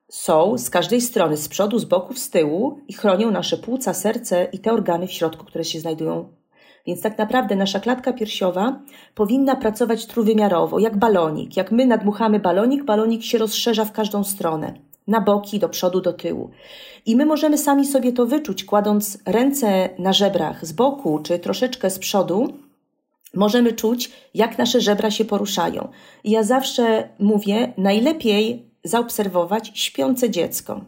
[0.10, 4.48] są z każdej strony, z przodu, z boku, z tyłu i chronią nasze płuca, serce
[4.52, 6.43] i te organy w środku, które się znajdują
[6.86, 8.80] więc tak naprawdę nasza klatka piersiowa
[9.16, 11.58] powinna pracować trójwymiarowo, jak balonik.
[11.58, 14.74] Jak my nadmuchamy balonik, balonik się rozszerza w każdą stronę.
[15.08, 16.50] Na boki, do przodu, do tyłu.
[17.06, 21.90] I my możemy sami sobie to wyczuć, kładąc ręce na żebrach z boku czy troszeczkę
[21.90, 22.54] z przodu,
[23.34, 25.88] możemy czuć, jak nasze żebra się poruszają.
[26.24, 30.82] I ja zawsze mówię, najlepiej zaobserwować śpiące dziecko.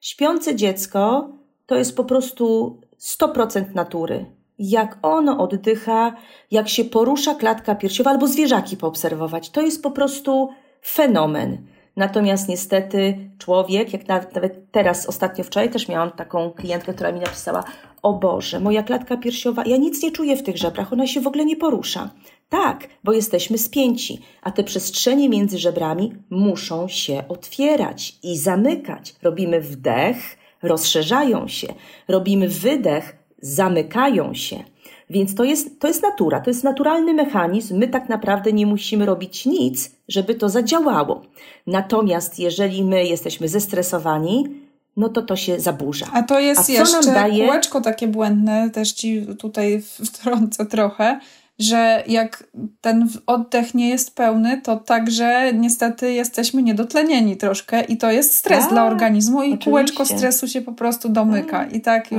[0.00, 1.28] Śpiące dziecko
[1.66, 6.12] to jest po prostu 100% natury jak ono oddycha,
[6.50, 9.50] jak się porusza klatka piersiowa, albo zwierzaki poobserwować.
[9.50, 10.48] To jest po prostu
[10.82, 11.58] fenomen.
[11.96, 17.20] Natomiast niestety człowiek, jak nawet, nawet teraz, ostatnio wczoraj też miałam taką klientkę, która mi
[17.20, 17.64] napisała:
[18.02, 21.26] O Boże, moja klatka piersiowa, ja nic nie czuję w tych żebrach, ona się w
[21.26, 22.10] ogóle nie porusza.
[22.48, 29.14] Tak, bo jesteśmy spięci, a te przestrzenie między żebrami muszą się otwierać i zamykać.
[29.22, 30.16] Robimy wdech,
[30.62, 31.66] rozszerzają się.
[32.08, 34.64] Robimy wydech, zamykają się.
[35.10, 37.78] Więc to jest, to jest natura, to jest naturalny mechanizm.
[37.78, 41.22] My tak naprawdę nie musimy robić nic, żeby to zadziałało.
[41.66, 44.48] Natomiast jeżeli my jesteśmy zestresowani,
[44.96, 46.06] no to to się zaburza.
[46.12, 47.46] A to jest A jeszcze daje...
[47.46, 51.20] kółeczko takie błędne, też ci tutaj wtrącę trochę,
[51.58, 52.44] że jak
[52.80, 58.60] ten oddech nie jest pełny, to także niestety jesteśmy niedotlenieni troszkę i to jest stres
[58.60, 59.64] tak, dla organizmu i oczywiście.
[59.64, 61.66] kółeczko stresu się po prostu domyka.
[61.66, 62.18] I tak, tak.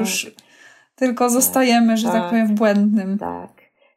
[1.02, 3.18] Tylko tak, zostajemy, że tak, tak powiem, w błędnym.
[3.18, 3.52] Tak,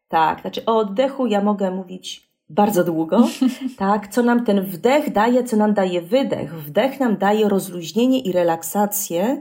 [0.08, 0.40] tak.
[0.40, 3.28] Znaczy o oddechu ja mogę mówić bardzo długo,
[3.78, 4.08] tak?
[4.08, 6.54] Co nam ten wdech daje, co nam daje wydech.
[6.54, 9.40] Wdech nam daje rozluźnienie i relaksację.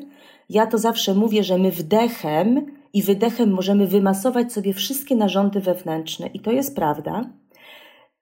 [0.49, 6.27] Ja to zawsze mówię, że my wdechem i wydechem możemy wymasować sobie wszystkie narządy wewnętrzne
[6.27, 7.21] i to jest prawda.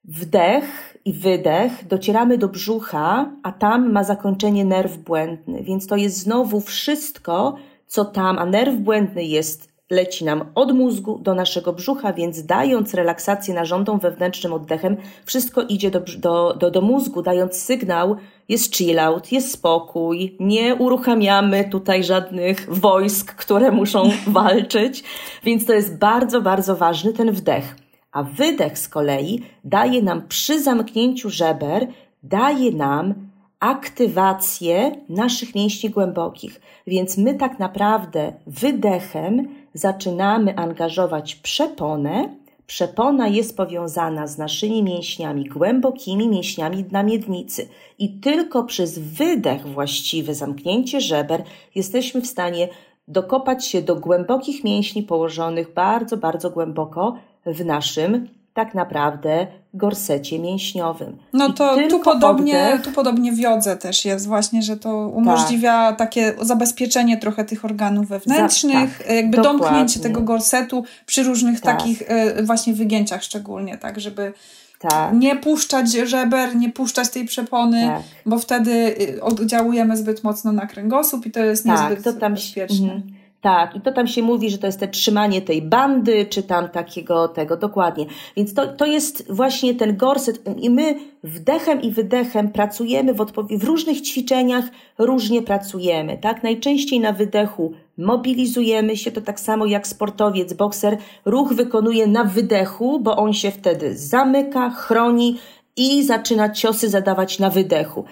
[0.03, 6.17] Wdech i wydech docieramy do brzucha, a tam ma zakończenie nerw błędny, więc to jest
[6.17, 7.55] znowu wszystko,
[7.91, 12.93] co tam, a nerw błędny jest, leci nam od mózgu do naszego brzucha, więc dając
[12.93, 18.15] relaksację narządom wewnętrznym oddechem, wszystko idzie do, do, do, do mózgu, dając sygnał,
[18.49, 25.03] jest chill out, jest spokój, nie uruchamiamy tutaj żadnych wojsk, które muszą walczyć,
[25.43, 27.75] więc to jest bardzo, bardzo ważny ten wdech.
[28.11, 31.87] A wydech z kolei daje nam przy zamknięciu żeber,
[32.23, 33.30] daje nam
[33.61, 36.61] aktywację naszych mięśni głębokich.
[36.87, 42.29] Więc my tak naprawdę wydechem zaczynamy angażować przeponę,
[42.67, 47.67] Przepona jest powiązana z naszymi mięśniami, głębokimi mięśniami dna miednicy
[47.99, 51.43] i tylko przez wydech właściwy, zamknięcie żeber,
[51.75, 52.69] jesteśmy w stanie
[53.07, 61.17] dokopać się do głębokich mięśni położonych bardzo, bardzo głęboko w naszym tak naprawdę gorsecie mięśniowym.
[61.33, 62.81] No to tu podobnie, oddech...
[62.81, 65.97] tu podobnie w jodze też jest właśnie, że to umożliwia tak.
[65.97, 69.59] takie zabezpieczenie trochę tych organów wewnętrznych, Za, tak, jakby dokładnie.
[69.59, 71.77] domknięcie tego gorsetu przy różnych tak.
[71.77, 74.33] takich e, właśnie wygięciach szczególnie, tak, żeby
[74.79, 75.13] tak.
[75.13, 78.01] nie puszczać żeber, nie puszczać tej przepony, tak.
[78.25, 82.33] bo wtedy y, oddziałujemy zbyt mocno na kręgosłup i to jest tak, niezbyt to tam,
[82.33, 82.91] bezpieczne.
[82.91, 86.43] Mm, tak, i to tam się mówi, że to jest te trzymanie tej bandy, czy
[86.43, 88.05] tam takiego tego, dokładnie.
[88.37, 93.63] Więc to, to jest właśnie ten gorset i my wdechem i wydechem pracujemy w, w
[93.63, 94.65] różnych ćwiczeniach,
[94.97, 96.43] różnie pracujemy, tak?
[96.43, 102.99] Najczęściej na wydechu mobilizujemy się, to tak samo jak sportowiec, bokser, ruch wykonuje na wydechu,
[102.99, 105.39] bo on się wtedy zamyka, chroni
[105.77, 108.05] i zaczyna ciosy zadawać na wydechu.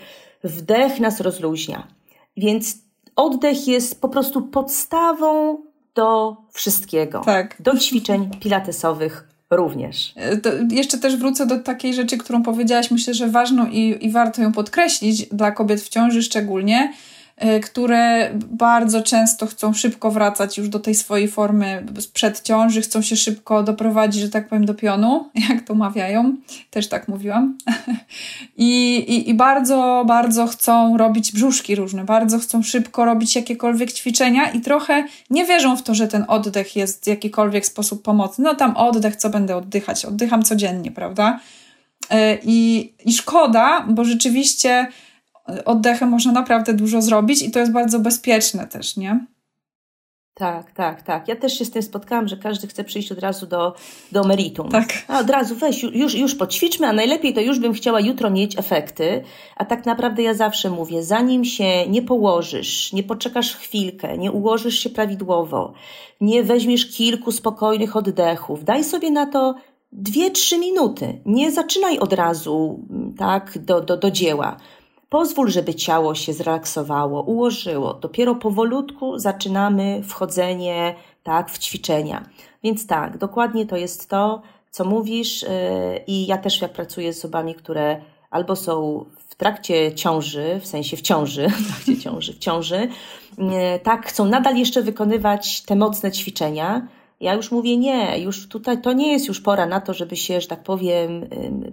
[0.43, 1.87] Wdech nas rozluźnia.
[2.37, 2.88] Więc
[3.19, 5.57] oddech jest po prostu podstawą
[5.95, 7.21] do wszystkiego.
[7.25, 7.55] Tak.
[7.59, 10.13] Do ćwiczeń pilatesowych również.
[10.15, 14.11] E, to jeszcze też wrócę do takiej rzeczy, którą powiedziałaś, myślę, że ważną i, i
[14.11, 16.93] warto ją podkreślić dla kobiet w ciąży szczególnie,
[17.63, 23.15] które bardzo często chcą szybko wracać już do tej swojej formy sprzed ciąży, chcą się
[23.15, 26.35] szybko doprowadzić, że tak powiem, do pionu, jak to mawiają,
[26.69, 27.57] też tak mówiłam.
[28.57, 34.51] I, i, I bardzo, bardzo chcą robić brzuszki różne, bardzo chcą szybko robić jakiekolwiek ćwiczenia
[34.51, 38.43] i trochę nie wierzą w to, że ten oddech jest w jakikolwiek sposób pomocny.
[38.43, 40.05] No tam oddech, co będę oddychać?
[40.05, 41.39] Oddycham codziennie, prawda?
[42.11, 44.87] Y, I, i szkoda, bo rzeczywiście
[45.65, 49.25] oddechem można naprawdę dużo zrobić i to jest bardzo bezpieczne też, nie?
[50.39, 51.27] Tak, tak, tak.
[51.27, 53.75] Ja też się z tym spotkałam, że każdy chce przyjść od razu do,
[54.11, 54.69] do meritum.
[54.69, 54.87] Tak.
[55.07, 58.59] A od razu weź, już, już poćwiczmy, a najlepiej to już bym chciała jutro mieć
[58.59, 59.23] efekty.
[59.55, 64.79] A tak naprawdę ja zawsze mówię, zanim się nie położysz, nie poczekasz chwilkę, nie ułożysz
[64.79, 65.73] się prawidłowo,
[66.21, 69.55] nie weźmiesz kilku spokojnych oddechów, daj sobie na to
[69.91, 71.21] dwie, trzy minuty.
[71.25, 72.79] Nie zaczynaj od razu
[73.17, 74.57] tak do, do, do dzieła.
[75.09, 77.93] Pozwól, żeby ciało się zrelaksowało, ułożyło.
[77.93, 82.29] Dopiero powolutku zaczynamy wchodzenie tak, w ćwiczenia.
[82.63, 84.41] Więc tak, dokładnie to jest to,
[84.71, 85.41] co mówisz.
[85.41, 85.49] Yy,
[86.07, 90.97] I ja też jak pracuję z osobami, które albo są w trakcie ciąży, w sensie
[90.97, 92.87] w ciąży, w trakcie ciąży, w ciąży,
[93.37, 93.45] yy,
[93.83, 96.87] tak, chcą nadal jeszcze wykonywać te mocne ćwiczenia,
[97.19, 100.41] ja już mówię nie, już tutaj to nie jest już pora na to, żeby się,
[100.41, 101.25] że tak powiem,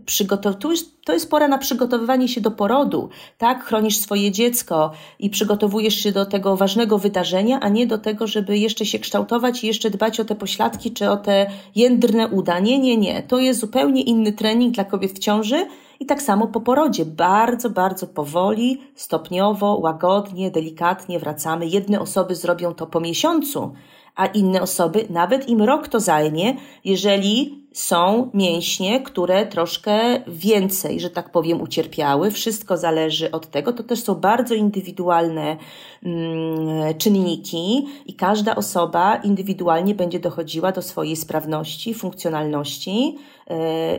[0.06, 0.60] przygotować.
[1.04, 3.64] To jest pora na przygotowywanie się do porodu, tak?
[3.64, 8.58] Chronisz swoje dziecko i przygotowujesz się do tego ważnego wydarzenia, a nie do tego, żeby
[8.58, 12.58] jeszcze się kształtować i jeszcze dbać o te pośladki czy o te jędrne uda.
[12.58, 13.22] Nie, nie, nie.
[13.22, 15.66] To jest zupełnie inny trening dla kobiet w ciąży.
[16.00, 21.66] I tak samo po porodzie, bardzo, bardzo powoli, stopniowo, łagodnie, delikatnie wracamy.
[21.66, 23.72] Jedne osoby zrobią to po miesiącu,
[24.16, 31.10] a inne osoby nawet im rok to zajmie, jeżeli są mięśnie, które troszkę więcej, że
[31.10, 32.30] tak powiem, ucierpiały.
[32.30, 33.72] Wszystko zależy od tego.
[33.72, 35.56] To też są bardzo indywidualne
[36.02, 43.18] mm, czynniki i każda osoba indywidualnie będzie dochodziła do swojej sprawności, funkcjonalności
[43.50, 43.56] yy,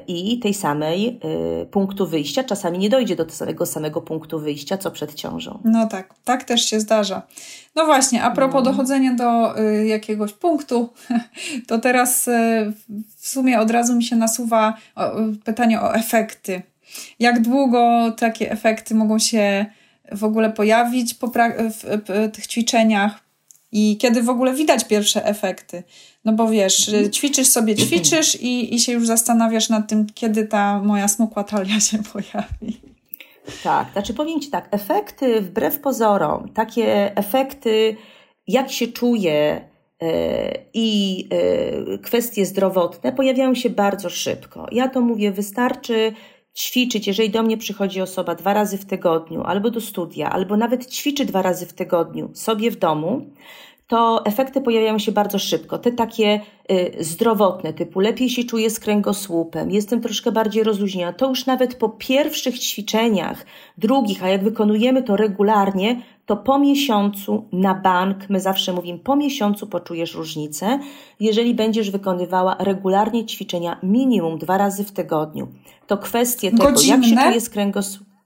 [0.08, 1.20] i tej samej
[1.60, 2.44] yy, punktu wyjścia.
[2.44, 5.60] Czasami nie dojdzie do tego samego punktu wyjścia, co przed ciążą.
[5.64, 7.22] No tak, tak też się zdarza.
[7.78, 8.72] No właśnie, a propos no.
[8.72, 10.90] dochodzenia do y, jakiegoś punktu,
[11.68, 12.32] to teraz y,
[13.18, 14.78] w sumie od razu mi się nasuwa
[15.44, 16.62] pytanie o efekty.
[17.20, 19.66] Jak długo takie efekty mogą się
[20.12, 23.20] w ogóle pojawić po w tych ćwiczeniach
[23.72, 25.84] i kiedy w ogóle widać pierwsze efekty?
[26.26, 27.12] No bo wiesz, mhm.
[27.12, 31.80] ćwiczysz sobie, ćwiczysz i, i się już zastanawiasz nad tym, kiedy ta moja smukła talia
[31.80, 32.97] się pojawi.
[33.64, 37.96] Tak, znaczy powiem Ci tak, efekty wbrew pozorom, takie efekty,
[38.48, 39.68] jak się czuję,
[40.02, 44.68] E, i e, kwestie zdrowotne pojawiają się bardzo szybko.
[44.72, 46.14] Ja to mówię, wystarczy
[46.56, 50.92] ćwiczyć, jeżeli do mnie przychodzi osoba dwa razy w tygodniu, albo do studia, albo nawet
[50.92, 53.30] ćwiczy dwa razy w tygodniu sobie w domu,
[53.88, 55.78] to efekty pojawiają się bardzo szybko.
[55.78, 61.14] Te takie y, zdrowotne, typu lepiej się czuję z kręgosłupem, jestem troszkę bardziej rozluźniona.
[61.14, 63.46] To już nawet po pierwszych ćwiczeniach,
[63.78, 69.16] drugich, a jak wykonujemy to regularnie, to po miesiącu na bank, my zawsze mówimy, po
[69.16, 70.80] miesiącu poczujesz różnicę,
[71.20, 75.48] jeżeli będziesz wykonywała regularnie ćwiczenia minimum dwa razy w tygodniu.
[75.88, 78.17] To kwestie tego, jak się czuje z kręgosłupem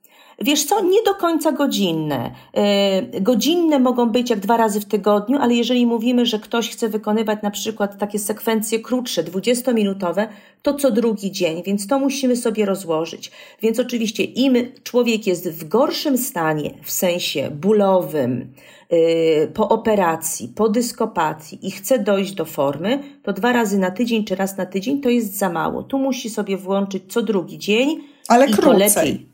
[0.44, 2.32] Wiesz co, nie do końca godzinne.
[2.54, 6.90] E, godzinne mogą być jak dwa razy w tygodniu, ale jeżeli mówimy, że ktoś chce
[6.90, 10.28] wykonywać na przykład takie sekwencje krótsze, 20-minutowe,
[10.62, 13.32] to co drugi dzień, więc to musimy sobie rozłożyć.
[13.62, 18.54] Więc oczywiście im człowiek jest w gorszym stanie, w sensie bólowym,
[18.90, 24.24] e, po operacji, po dyskopatii i chce dojść do formy, to dwa razy na tydzień
[24.24, 25.84] czy raz na tydzień to jest za mało.
[25.84, 28.00] Tu musi sobie włączyć co drugi dzień.
[28.28, 28.72] Ale i krócej.
[28.72, 29.31] to lepiej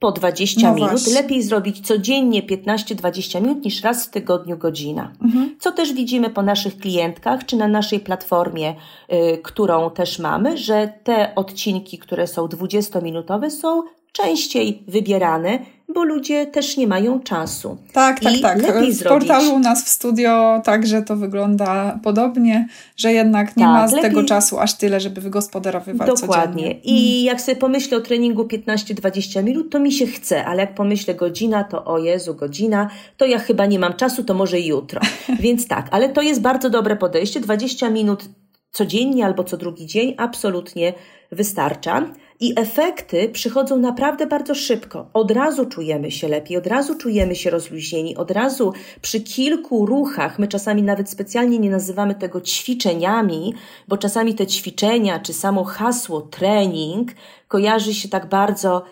[0.00, 0.90] po 20 No minut.
[0.90, 1.14] właśnie.
[1.14, 5.12] Lepiej zrobić codziennie 15-20 minut niż raz w tygodniu godzina.
[5.22, 5.56] Mhm.
[5.58, 8.74] Co też widzimy po naszych klientkach, czy na naszej platformie,
[9.12, 13.82] y, którą też mamy, że te odcinki, które są 20-minutowe, są
[14.12, 15.58] częściej wybierane,
[15.94, 17.78] bo ludzie też nie mają czasu.
[17.92, 18.62] Tak, tak, I tak.
[18.62, 23.64] lepiej W zrobić- portalu u nas w studio także to wygląda podobnie, że jednak nie
[23.64, 26.62] Tak, ma z lepiej- tego czasu aż tyle, żeby wygospodarowywać Dokładnie.
[26.62, 26.80] codziennie.
[26.84, 31.14] I jak sobie pomyślę o treningu 15-20 minut, to mi się chce, ale jak pomyślę
[31.14, 35.00] godzina, to o Jezu, godzina, to ja chyba nie mam czasu, to może jutro.
[35.40, 37.40] Więc tak, ale to jest bardzo dobre podejście.
[37.40, 38.24] 20 minut
[38.72, 40.92] codziennie albo co drugi dzień absolutnie
[41.32, 42.02] wystarcza.
[42.40, 45.10] I efekty przychodzą naprawdę bardzo szybko.
[45.12, 48.72] Od razu czujemy się lepiej, od razu czujemy się rozluźnieni, od razu
[49.02, 53.54] przy kilku ruchach, my czasami nawet specjalnie nie nazywamy tego ćwiczeniami,
[53.88, 57.10] bo czasami te ćwiczenia czy samo hasło trening
[57.48, 58.84] kojarzy się tak bardzo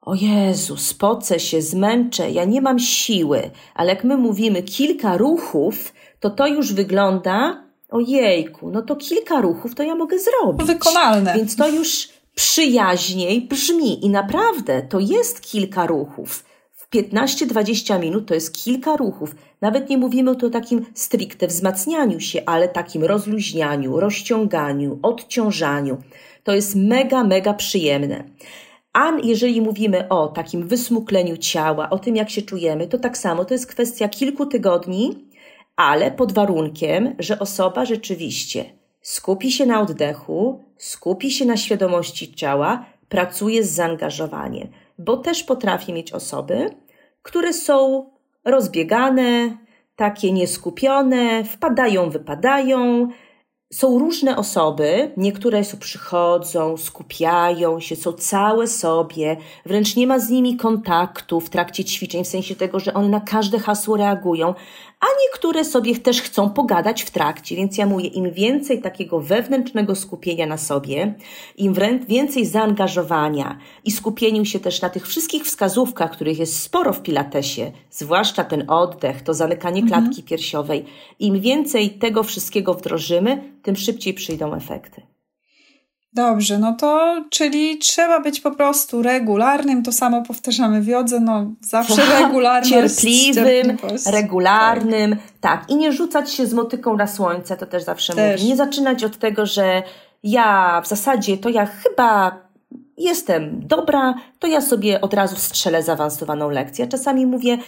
[0.00, 5.94] o Jezu, spocę się, zmęczę, ja nie mam siły, ale jak my mówimy kilka ruchów,
[6.20, 10.66] to to już wygląda, ojejku, no to kilka ruchów to ja mogę zrobić.
[10.66, 11.34] Wykonalne.
[11.36, 16.44] Więc to już przyjaźniej brzmi i naprawdę to jest kilka ruchów.
[16.72, 19.34] W 15-20 minut to jest kilka ruchów.
[19.60, 26.02] Nawet nie mówimy o takim stricte wzmacnianiu się, ale takim rozluźnianiu, rozciąganiu, odciążaniu.
[26.44, 28.24] To jest mega, mega przyjemne.
[28.92, 33.44] A jeżeli mówimy o takim wysmukleniu ciała, o tym, jak się czujemy, to tak samo
[33.44, 35.28] to jest kwestia kilku tygodni,
[35.76, 38.77] ale pod warunkiem, że osoba rzeczywiście
[39.08, 45.92] skupi się na oddechu, skupi się na świadomości ciała, pracuje z zaangażowaniem, bo też potrafię
[45.92, 46.70] mieć osoby,
[47.22, 48.06] które są
[48.44, 49.58] rozbiegane,
[49.96, 53.08] takie nieskupione, wpadają, wypadają.
[53.72, 59.36] Są różne osoby, niektóre przychodzą, skupiają się, są całe sobie,
[59.66, 63.20] wręcz nie ma z nimi kontaktu w trakcie ćwiczeń, w sensie tego, że one na
[63.20, 64.54] każde hasło reagują,
[65.00, 69.94] a niektóre sobie też chcą pogadać w trakcie, więc ja mówię, im więcej takiego wewnętrznego
[69.94, 71.14] skupienia na sobie,
[71.56, 76.92] im wręcz więcej zaangażowania i skupieniu się też na tych wszystkich wskazówkach, których jest sporo
[76.92, 80.84] w pilatesie, zwłaszcza ten oddech, to zamykanie klatki piersiowej,
[81.18, 85.07] im więcej tego wszystkiego wdrożymy, tym szybciej przyjdą efekty.
[86.12, 91.46] Dobrze, no to czyli trzeba być po prostu regularnym, to samo powtarzamy w jodze, no
[91.60, 92.70] zawsze regularność.
[92.70, 94.06] Cierpliwym, cierpliwość.
[94.06, 95.64] regularnym, tak.
[95.70, 98.40] I nie rzucać się z motyką na słońce, to też zawsze Też.
[98.40, 98.50] mówię.
[98.50, 99.82] Nie zaczynać od tego, że
[100.22, 102.40] ja w zasadzie to ja chyba
[102.96, 106.86] jestem dobra, to ja sobie od razu strzelę zaawansowaną lekcję.
[106.86, 107.58] Czasami mówię,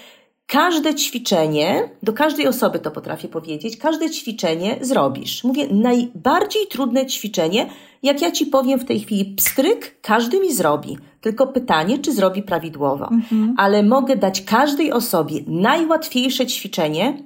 [0.51, 5.45] każde ćwiczenie, do każdej osoby to potrafię powiedzieć, każde ćwiczenie zrobisz.
[5.45, 7.67] Mówię, najbardziej trudne ćwiczenie,
[8.03, 10.99] jak ja ci powiem w tej chwili pstryk, każdy mi zrobi.
[11.21, 13.09] Tylko pytanie, czy zrobi prawidłowo.
[13.57, 17.23] Ale mogę dać każdej osobie najłatwiejsze ćwiczenie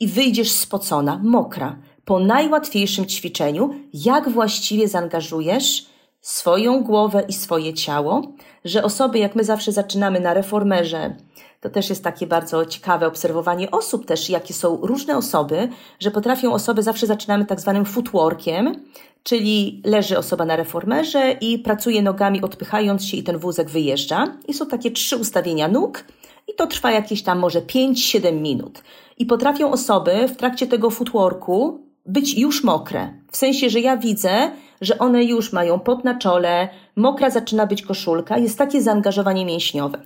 [0.00, 1.78] i wyjdziesz spocona, mokra.
[2.04, 5.86] Po najłatwiejszym ćwiczeniu, jak właściwie zaangażujesz
[6.20, 8.22] swoją głowę i swoje ciało,
[8.64, 11.16] że osoby, jak my zawsze zaczynamy na reformerze,
[11.62, 15.68] to też jest takie bardzo ciekawe obserwowanie osób też, jakie są różne osoby,
[16.00, 18.84] że potrafią osoby, zawsze zaczynamy tak zwanym footworkiem,
[19.22, 24.36] czyli leży osoba na reformerze i pracuje nogami odpychając się i ten wózek wyjeżdża.
[24.48, 26.04] I są takie trzy ustawienia nóg
[26.48, 28.82] i to trwa jakieś tam może 5-7 minut.
[29.18, 33.14] I potrafią osoby w trakcie tego footworku być już mokre.
[33.30, 34.50] W sensie, że ja widzę,
[34.80, 40.02] że one już mają pot na czole, mokra zaczyna być koszulka, jest takie zaangażowanie mięśniowe.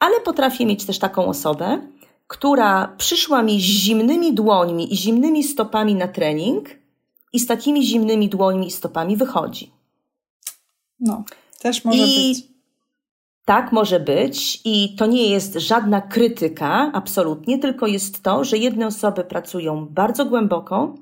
[0.00, 1.80] Ale potrafię mieć też taką osobę,
[2.26, 6.68] która przyszła mi z zimnymi dłońmi i zimnymi stopami na trening
[7.32, 9.72] i z takimi zimnymi dłońmi i stopami wychodzi.
[11.00, 11.24] No,
[11.60, 12.44] też może I być.
[13.44, 18.86] tak może być i to nie jest żadna krytyka, absolutnie, tylko jest to, że jedne
[18.86, 20.94] osoby pracują bardzo głęboko,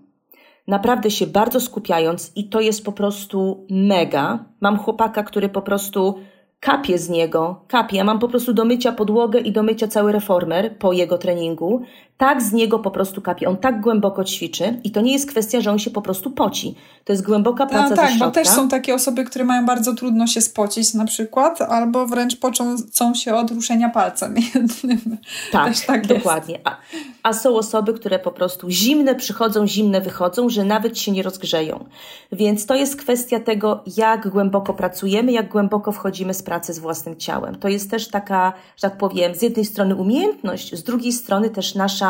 [0.67, 4.45] naprawdę się bardzo skupiając i to jest po prostu mega.
[4.61, 6.15] Mam chłopaka, który po prostu
[6.61, 7.97] kapie z niego, kapie.
[7.97, 11.83] Ja mam po prostu do mycia podłogę i do mycia cały reformer po jego treningu.
[12.19, 13.49] Tak z niego po prostu kapie.
[13.49, 16.75] On tak głęboko ćwiczy i to nie jest kwestia, że on się po prostu poci.
[17.05, 19.67] To jest głęboka no praca no, tak, ze bo też są takie osoby, które mają
[19.67, 25.19] bardzo trudno się spocić na przykład, albo wręcz począcą się od ruszenia palcem jednym.
[25.53, 26.61] Tak, tak dokładnie.
[26.65, 26.77] A,
[27.23, 31.85] a są osoby, które po prostu zimne przychodzą, zimne wychodzą, że nawet się nie rozgrzeją.
[32.33, 37.17] Więc to jest kwestia tego, jak głęboko pracujemy, jak głęboko wchodzimy z pracy z własnym
[37.17, 37.55] ciałem.
[37.55, 41.75] To jest też taka, że tak powiem, z jednej strony umiejętność, z drugiej strony też
[41.75, 42.08] nasza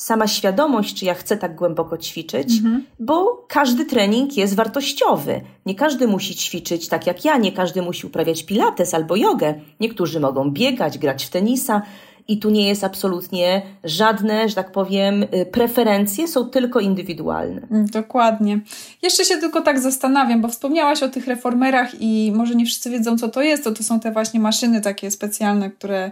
[0.00, 2.84] sama świadomość, czy ja chcę tak głęboko ćwiczyć, mhm.
[3.00, 5.40] bo każdy trening jest wartościowy.
[5.66, 9.54] Nie każdy musi ćwiczyć tak jak ja, nie każdy musi uprawiać pilates albo jogę.
[9.80, 11.82] Niektórzy mogą biegać, grać w tenisa,
[12.28, 17.60] i tu nie jest absolutnie żadne, że tak powiem, y, preferencje, są tylko indywidualne.
[17.70, 18.60] Mm, dokładnie.
[19.02, 23.18] Jeszcze się tylko tak zastanawiam, bo wspomniałaś o tych reformerach i może nie wszyscy wiedzą,
[23.18, 23.64] co to jest.
[23.64, 26.10] To, to są te właśnie maszyny takie specjalne, które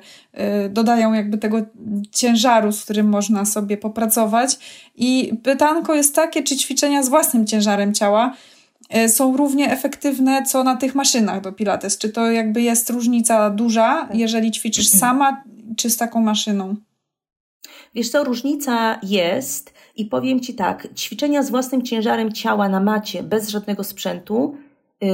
[0.67, 1.59] y, dodają jakby tego
[2.13, 4.59] ciężaru, z którym można sobie popracować.
[4.97, 8.35] I pytanko jest takie, czy ćwiczenia z własnym ciężarem ciała
[8.97, 11.99] y, są równie efektywne, co na tych maszynach do Pilates?
[11.99, 15.43] Czy to jakby jest różnica duża, jeżeli ćwiczysz sama,
[15.77, 16.77] czy z taką maszyną?
[17.95, 23.23] Wiesz co, różnica jest i powiem Ci tak, ćwiczenia z własnym ciężarem ciała na macie,
[23.23, 24.57] bez żadnego sprzętu,
[25.01, 25.09] yy,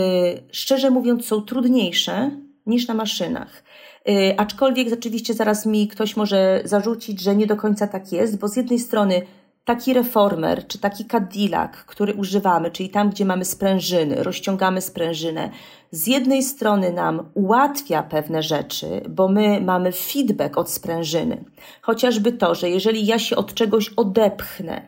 [0.52, 2.30] szczerze mówiąc są trudniejsze
[2.66, 3.64] niż na maszynach.
[4.06, 8.48] Yy, aczkolwiek oczywiście zaraz mi ktoś może zarzucić, że nie do końca tak jest, bo
[8.48, 9.22] z jednej strony
[9.64, 15.50] taki reformer, czy taki Cadillac, który używamy, czyli tam, gdzie mamy sprężyny, rozciągamy sprężynę,
[15.90, 21.44] z jednej strony nam ułatwia pewne rzeczy, bo my mamy feedback od sprężyny.
[21.82, 24.82] Chociażby to, że jeżeli ja się od czegoś odepchnę,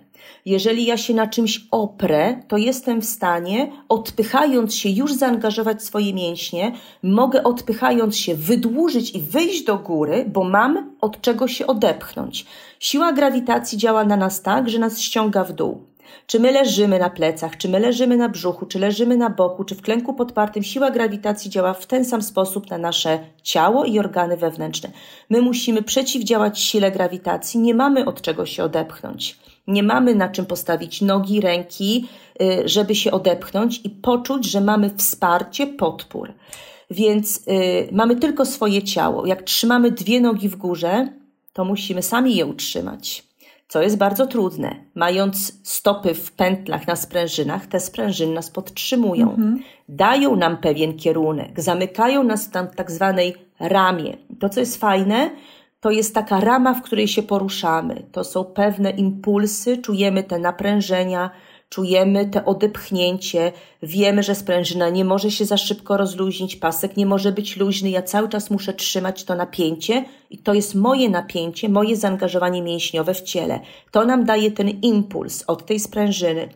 [0.47, 6.15] jeżeli ja się na czymś oprę, to jestem w stanie, odpychając się, już zaangażować swoje
[6.15, 6.73] mięśnie,
[7.03, 12.47] mogę odpychając się wydłużyć i wyjść do góry, bo mam od czego się odepchnąć.
[12.81, 15.85] Siła grawitacji działa na nas tak, że nas ściąga w dół.
[16.27, 19.75] Czy my leżymy na plecach, czy my leżymy na brzuchu, czy leżymy na boku, czy
[19.75, 24.37] w klęku podpartym, siła grawitacji działa w ten sam sposób na nasze ciało i organy
[24.37, 24.91] wewnętrzne.
[25.31, 29.39] My musimy przeciwdziałać sile grawitacji, nie mamy od czego się odepchnąć.
[29.67, 32.09] Nie mamy na czym postawić nogi, ręki,
[32.43, 36.33] y, żeby się odepchnąć i poczuć, że mamy wsparcie, podpór.
[36.91, 39.27] Więc y, mamy tylko swoje ciało.
[39.27, 41.09] Jak trzymamy dwie nogi w górze,
[41.53, 43.25] to musimy sami je utrzymać,
[43.69, 44.77] co jest bardzo trudne.
[44.95, 49.63] Mając stopy w pętlach na sprężynach, te sprężyny nas podtrzymują, mhm.
[49.89, 54.17] dają nam pewien kierunek, zamykają nas tam w tak zwanej ramie.
[54.41, 55.31] To, co jest fajne,
[55.87, 58.07] to jest taka rama, w której się poruszamy.
[58.13, 61.31] To są pewne impulsy, czujemy te naprężenia,
[61.69, 67.33] czujemy te odepchnięcie, wiemy, że sprężyna nie może się za szybko rozluźnić, pasek nie może
[67.33, 71.97] być luźny, ja cały czas muszę trzymać to napięcie i to jest moje napięcie, moje
[71.97, 73.61] zaangażowanie mięśniowe w ciele.
[73.91, 76.49] To nam daje ten impuls od tej sprężyny.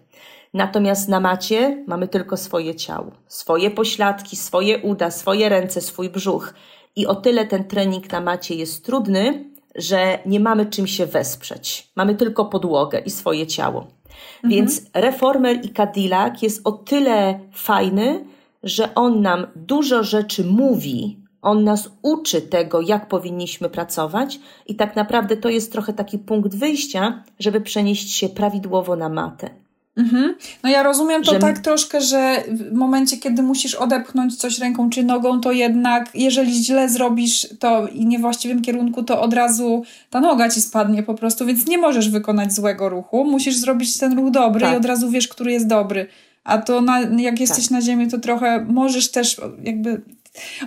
[0.54, 6.54] Natomiast na macie mamy tylko swoje ciało, swoje pośladki, swoje uda, swoje ręce, swój brzuch.
[6.96, 11.90] I o tyle ten trening na macie jest trudny, że nie mamy czym się wesprzeć.
[11.96, 13.80] Mamy tylko podłogę i swoje ciało.
[13.80, 14.50] Mhm.
[14.50, 18.24] Więc Reformer i Cadillac jest o tyle fajny,
[18.62, 24.96] że on nam dużo rzeczy mówi, on nas uczy tego, jak powinniśmy pracować, i tak
[24.96, 29.59] naprawdę to jest trochę taki punkt wyjścia, żeby przenieść się prawidłowo na matę.
[30.00, 30.34] Mhm.
[30.62, 31.38] No ja rozumiem to że...
[31.38, 36.64] tak troszkę, że w momencie, kiedy musisz odepchnąć coś ręką czy nogą, to jednak jeżeli
[36.64, 41.02] źle zrobisz to i nie w właściwym kierunku, to od razu ta noga ci spadnie
[41.02, 43.24] po prostu, więc nie możesz wykonać złego ruchu.
[43.24, 44.74] Musisz zrobić ten ruch dobry tak.
[44.74, 46.06] i od razu wiesz, który jest dobry.
[46.44, 47.70] A to na, jak jesteś tak.
[47.70, 50.02] na ziemi, to trochę możesz też jakby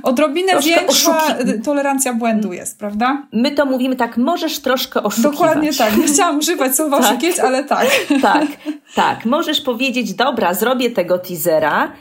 [0.04, 1.62] Odrobinę troszkę większa oszuki...
[1.66, 3.28] tolerancja błędu jest, prawda?
[3.32, 5.32] My to mówimy tak, możesz troszkę oszukiwać.
[5.32, 5.98] Dokładnie tak.
[5.98, 7.08] Nie chciałam używać słowa tak.
[7.08, 7.88] oszukiwać, ale tak.
[8.22, 8.48] Tak,
[8.96, 9.26] tak.
[9.26, 11.92] Możesz powiedzieć, dobra, zrobię tego teasera,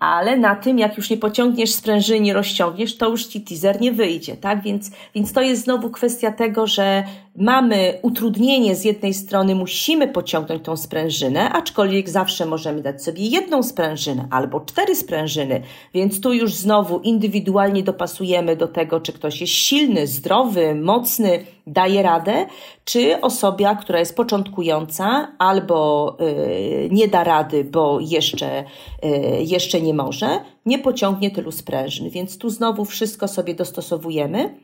[0.00, 3.92] ale na tym, jak już nie pociągniesz sprężyny, nie rozciągniesz, to już ci teaser nie
[3.92, 4.62] wyjdzie, tak?
[4.62, 7.04] Więc, więc to jest znowu kwestia tego, że
[7.36, 13.62] mamy utrudnienie z jednej strony, musimy pociągnąć tą sprężynę, aczkolwiek zawsze możemy dać sobie jedną
[13.62, 15.62] sprężynę albo cztery sprężyny,
[15.94, 22.02] więc tu już znowu indywidualnie dopasujemy do tego, czy ktoś jest silny, zdrowy, mocny, daje
[22.02, 22.46] radę,
[22.84, 28.64] czy osoba, która jest początkująca albo y, nie da rady, bo jeszcze,
[29.04, 29.08] y,
[29.42, 32.10] jeszcze nie może, nie pociągnie tylu sprężyn.
[32.10, 34.54] Więc tu znowu wszystko sobie dostosowujemy.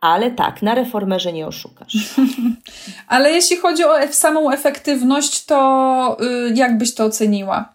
[0.00, 1.96] Ale tak, na reformerze nie oszukasz.
[3.08, 7.74] Ale jeśli chodzi o samą efektywność, to y, jak byś to oceniła?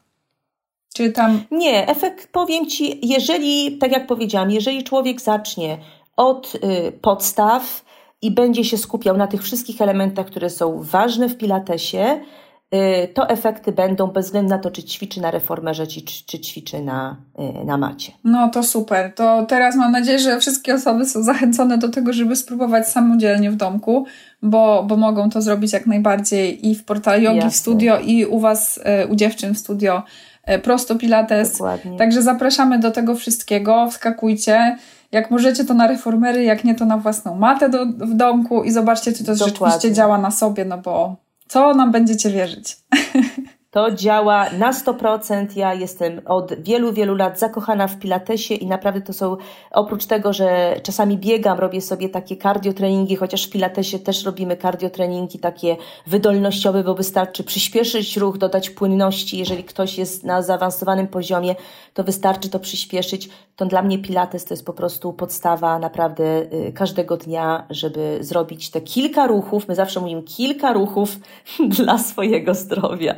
[0.96, 1.44] Czy tam.
[1.52, 5.78] Nie, efekt powiem ci, jeżeli, tak jak powiedziałam, jeżeli człowiek zacznie
[6.18, 7.84] od y, podstaw,
[8.24, 12.20] i będzie się skupiał na tych wszystkich elementach, które są ważne w Pilatesie,
[13.14, 17.18] to efekty będą bez względu na to, czy ćwiczy na reformerze, czy, czy ćwiczy na,
[17.62, 18.12] y, na macie.
[18.24, 19.14] No to super.
[19.16, 23.56] To teraz mam nadzieję, że wszystkie osoby są zachęcone do tego, żeby spróbować samodzielnie w
[23.56, 24.06] domku,
[24.42, 27.52] bo, bo mogą to zrobić jak najbardziej i w portal yogi Jasne.
[27.52, 30.04] w studio, i u Was, y, u dziewczyn w studio
[30.64, 31.52] prosto pilates.
[31.52, 31.98] Dokładnie.
[31.98, 34.78] Także zapraszamy do tego wszystkiego, wskakujcie.
[35.12, 38.72] Jak możecie, to na reformery, jak nie, to na własną matę do, w domku i
[38.72, 39.56] zobaczcie, czy to Dokładnie.
[39.56, 41.23] rzeczywiście działa na sobie, no bo
[41.54, 42.78] co nam będziecie wierzyć?
[43.74, 45.58] To działa na 100%.
[45.58, 49.38] Ja jestem od wielu, wielu lat zakochana w pilatesie i naprawdę to są,
[49.72, 55.40] oprócz tego, że czasami biegam, robię sobie takie kardiotreningi, chociaż w pilatesie też robimy kardiotreningi
[55.40, 59.38] takie wydolnościowe, bo wystarczy przyspieszyć ruch, dodać płynności.
[59.38, 61.56] Jeżeli ktoś jest na zaawansowanym poziomie,
[61.94, 63.30] to wystarczy to przyspieszyć.
[63.56, 68.70] To dla mnie pilates to jest po prostu podstawa naprawdę y, każdego dnia, żeby zrobić
[68.70, 69.68] te kilka ruchów.
[69.68, 71.10] My zawsze mówimy kilka ruchów
[71.78, 73.16] dla swojego zdrowia.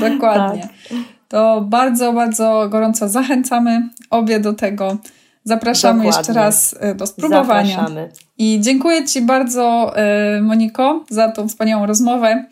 [0.10, 0.62] Dokładnie.
[0.62, 0.98] Tak.
[1.28, 4.96] To bardzo, bardzo gorąco zachęcamy obie do tego.
[5.44, 6.18] Zapraszamy Dokładnie.
[6.18, 7.70] jeszcze raz e, do spróbowania.
[7.70, 8.12] Zapraszamy.
[8.38, 12.44] I dziękuję Ci bardzo, e, Moniko, za tą wspaniałą rozmowę.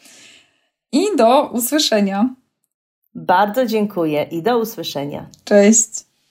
[0.92, 2.34] I do usłyszenia.
[3.14, 5.26] Bardzo dziękuję i do usłyszenia.
[5.44, 5.88] Cześć.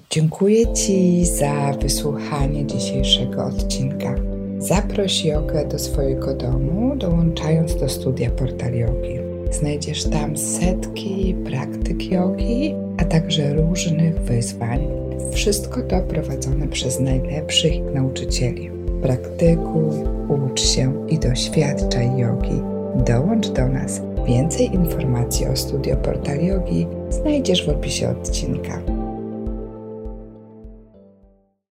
[0.10, 4.16] Dziękuję Ci za wysłuchanie dzisiejszego odcinka.
[4.58, 9.21] Zaproś jogę do swojego domu, dołączając do studia Portal Yogi.
[9.52, 14.88] Znajdziesz tam setki praktyk jogi, a także różnych wyzwań.
[15.34, 18.72] Wszystko to prowadzone przez najlepszych nauczycieli.
[19.02, 19.92] Praktykuj,
[20.30, 22.62] ucz się i doświadczaj jogi.
[23.06, 24.02] Dołącz do nas.
[24.28, 29.01] Więcej informacji o studio Portal Yogi znajdziesz w opisie odcinka.